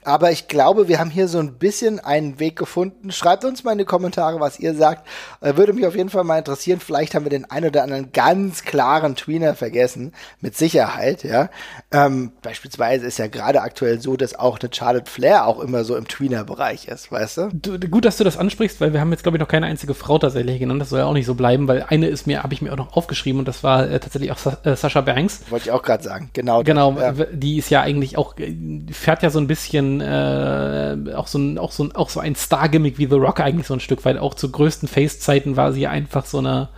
[0.05, 3.11] Aber ich glaube, wir haben hier so ein bisschen einen Weg gefunden.
[3.11, 5.09] Schreibt uns mal in die Kommentare, was ihr sagt.
[5.41, 6.79] Äh, würde mich auf jeden Fall mal interessieren.
[6.79, 10.13] Vielleicht haben wir den ein oder anderen ganz klaren Tweener vergessen.
[10.43, 11.44] Mit Sicherheit, ja.
[11.93, 15.97] Ähm, beispielsweise ist ja gerade aktuell so, dass auch eine Charlotte Flair auch immer so
[15.97, 17.49] im Tweener-Bereich ist, weißt du?
[17.53, 17.79] du?
[17.79, 20.19] Gut, dass du das ansprichst, weil wir haben jetzt, glaube ich, noch keine einzige Frau
[20.19, 20.81] tatsächlich genannt.
[20.81, 22.77] Das soll ja auch nicht so bleiben, weil eine ist mir, habe ich mir auch
[22.77, 25.43] noch aufgeschrieben und das war äh, tatsächlich auch Sa äh, Sascha Banks.
[25.51, 26.63] Wollte ich auch gerade sagen, genau.
[26.63, 27.25] Genau, das, ja.
[27.33, 28.55] die ist ja eigentlich auch, äh,
[28.93, 32.35] fährt ja so ein bisschen äh, auch so ein, auch so ein, auch so ein
[32.35, 34.19] Star-Gimmick wie The Rock eigentlich so ein Stück weit.
[34.19, 36.69] Auch zu größten Face-Zeiten war sie einfach so eine,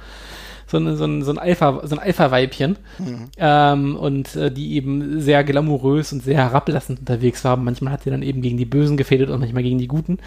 [0.67, 2.77] so, eine, so ein, so ein Alpha, so ein Alpha-Weibchen.
[2.99, 3.29] Mhm.
[3.39, 7.65] Ähm, und äh, die eben sehr glamourös und sehr herablassend unterwegs waren.
[7.65, 10.19] Manchmal hat sie dann eben gegen die Bösen gefädelt und manchmal gegen die Guten.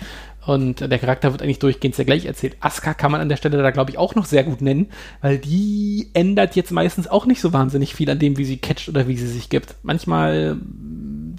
[0.45, 2.55] Und der Charakter wird eigentlich durchgehend sehr gleich erzählt.
[2.61, 4.87] Asuka kann man an der Stelle da, glaube ich, auch noch sehr gut nennen,
[5.21, 8.89] weil die ändert jetzt meistens auch nicht so wahnsinnig viel an dem, wie sie catcht
[8.89, 9.75] oder wie sie sich gibt.
[9.83, 10.57] Manchmal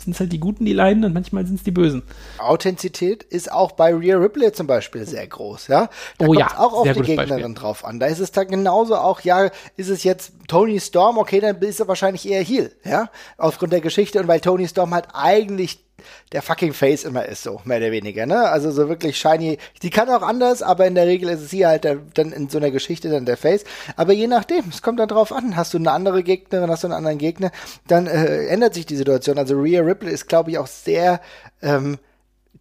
[0.03, 2.03] sind es halt die Guten, die leiden und manchmal sind es die Bösen.
[2.38, 5.88] Authentizität ist auch bei Rhea Ripley zum Beispiel sehr groß, ja.
[6.18, 7.55] Da oh ja, auch auf die Gegnerin Beispiel.
[7.55, 8.01] drauf an.
[8.01, 11.80] Da ist es dann genauso auch, ja, ist es jetzt Tony Storm, okay, dann ist
[11.80, 15.89] er wahrscheinlich eher Heal, ja, aufgrund der Geschichte und weil Tony Storm halt eigentlich
[16.32, 18.48] der fucking Face immer ist, so, mehr oder weniger, ne?
[18.48, 19.59] Also so wirklich shiny.
[19.82, 22.48] Die kann auch anders, aber in der Regel ist es hier halt der, dann in
[22.48, 23.64] so einer Geschichte dann der Face.
[23.96, 25.57] Aber je nachdem, es kommt dann drauf an.
[25.57, 27.51] Hast du eine andere Gegnerin, hast du einen anderen Gegner,
[27.86, 29.38] dann äh, ändert sich die Situation.
[29.38, 31.20] Also Rhea Ripley ist, glaube ich, auch sehr
[31.62, 31.98] ähm,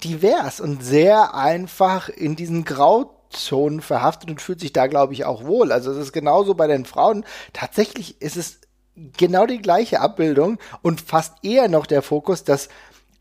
[0.04, 5.46] divers und sehr einfach in diesen Grauzonen verhaftet und fühlt sich da, glaube ich, auch
[5.46, 5.72] wohl.
[5.72, 7.26] Also es ist genauso bei den Frauen.
[7.54, 8.60] Tatsächlich ist es
[9.18, 12.70] genau die gleiche Abbildung und fast eher noch der Fokus, dass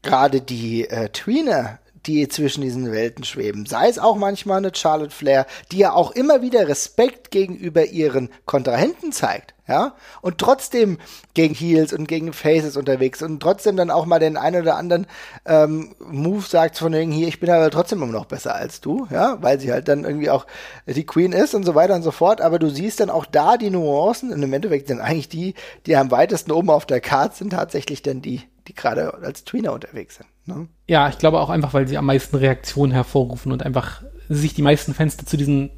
[0.03, 5.14] gerade die äh, Tweener, die zwischen diesen Welten schweben, sei es auch manchmal eine Charlotte
[5.14, 10.99] Flair, die ja auch immer wieder Respekt gegenüber ihren Kontrahenten zeigt, ja, und trotzdem
[11.34, 15.07] gegen Heels und gegen Faces unterwegs und trotzdem dann auch mal den einen oder anderen
[15.44, 19.07] ähm, Move sagt von wegen hier, ich bin aber trotzdem immer noch besser als du,
[19.11, 20.46] ja, weil sie halt dann irgendwie auch
[20.86, 23.59] die Queen ist und so weiter und so fort, aber du siehst dann auch da
[23.59, 27.36] die Nuancen und im Endeffekt sind eigentlich die, die am weitesten oben auf der Karte
[27.36, 30.28] sind, tatsächlich dann die, die gerade als Tweener unterwegs sind.
[30.46, 30.68] Ne?
[30.86, 34.62] Ja, ich glaube auch einfach, weil sie am meisten Reaktionen hervorrufen und einfach sich die
[34.62, 35.70] meisten Fans zu diesen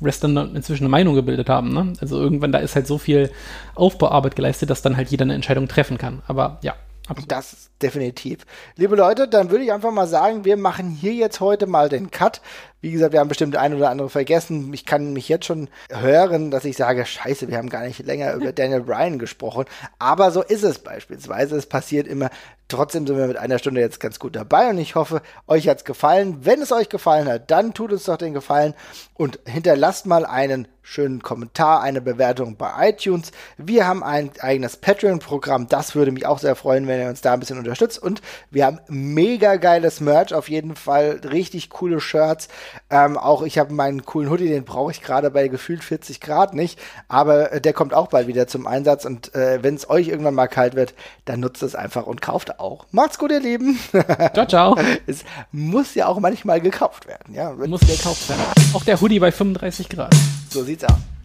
[0.00, 1.72] Wrestlern inzwischen eine Meinung gebildet haben.
[1.72, 1.92] Ne?
[2.00, 3.30] Also irgendwann, da ist halt so viel
[3.74, 6.22] Aufbauarbeit geleistet, dass dann halt jeder eine Entscheidung treffen kann.
[6.26, 6.74] Aber ja,
[7.08, 7.30] absolut.
[7.32, 8.46] Das definitiv.
[8.76, 12.10] Liebe Leute, dann würde ich einfach mal sagen, wir machen hier jetzt heute mal den
[12.10, 12.40] Cut.
[12.80, 14.72] Wie gesagt, wir haben bestimmt ein oder andere vergessen.
[14.72, 18.34] Ich kann mich jetzt schon hören, dass ich sage, scheiße, wir haben gar nicht länger
[18.34, 19.64] über Daniel Bryan gesprochen.
[19.98, 21.56] Aber so ist es beispielsweise.
[21.56, 22.30] Es passiert immer.
[22.68, 25.86] Trotzdem sind wir mit einer Stunde jetzt ganz gut dabei und ich hoffe, euch hat's
[25.86, 26.40] gefallen.
[26.42, 28.74] Wenn es euch gefallen hat, dann tut uns doch den Gefallen
[29.14, 33.32] und hinterlasst mal einen schönen Kommentar, eine Bewertung bei iTunes.
[33.58, 35.68] Wir haben ein eigenes Patreon-Programm.
[35.68, 38.02] Das würde mich auch sehr freuen, wenn ihr uns da ein bisschen unterstützt.
[38.02, 41.20] Und wir haben mega geiles Merch auf jeden Fall.
[41.24, 42.48] Richtig coole Shirts.
[42.90, 46.54] Ähm, auch ich habe meinen coolen Hoodie, den brauche ich gerade bei gefühlt 40 Grad
[46.54, 50.08] nicht, aber äh, der kommt auch bald wieder zum Einsatz und äh, wenn es euch
[50.08, 50.94] irgendwann mal kalt wird,
[51.24, 52.86] dann nutzt es einfach und kauft auch.
[52.90, 53.78] Macht's gut, ihr Lieben.
[54.34, 54.76] Ciao, ciao.
[55.06, 57.52] es muss ja auch manchmal gekauft werden, ja.
[57.52, 58.42] Muss gekauft werden.
[58.72, 60.14] Auch der Hoodie bei 35 Grad.
[60.50, 61.17] So sieht's aus.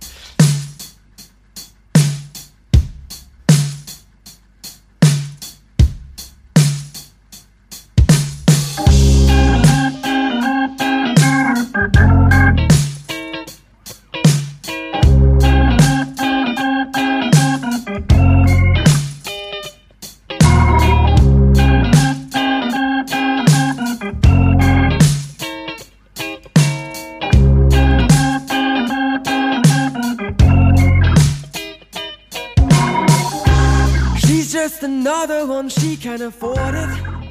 [35.94, 37.23] we can afford it.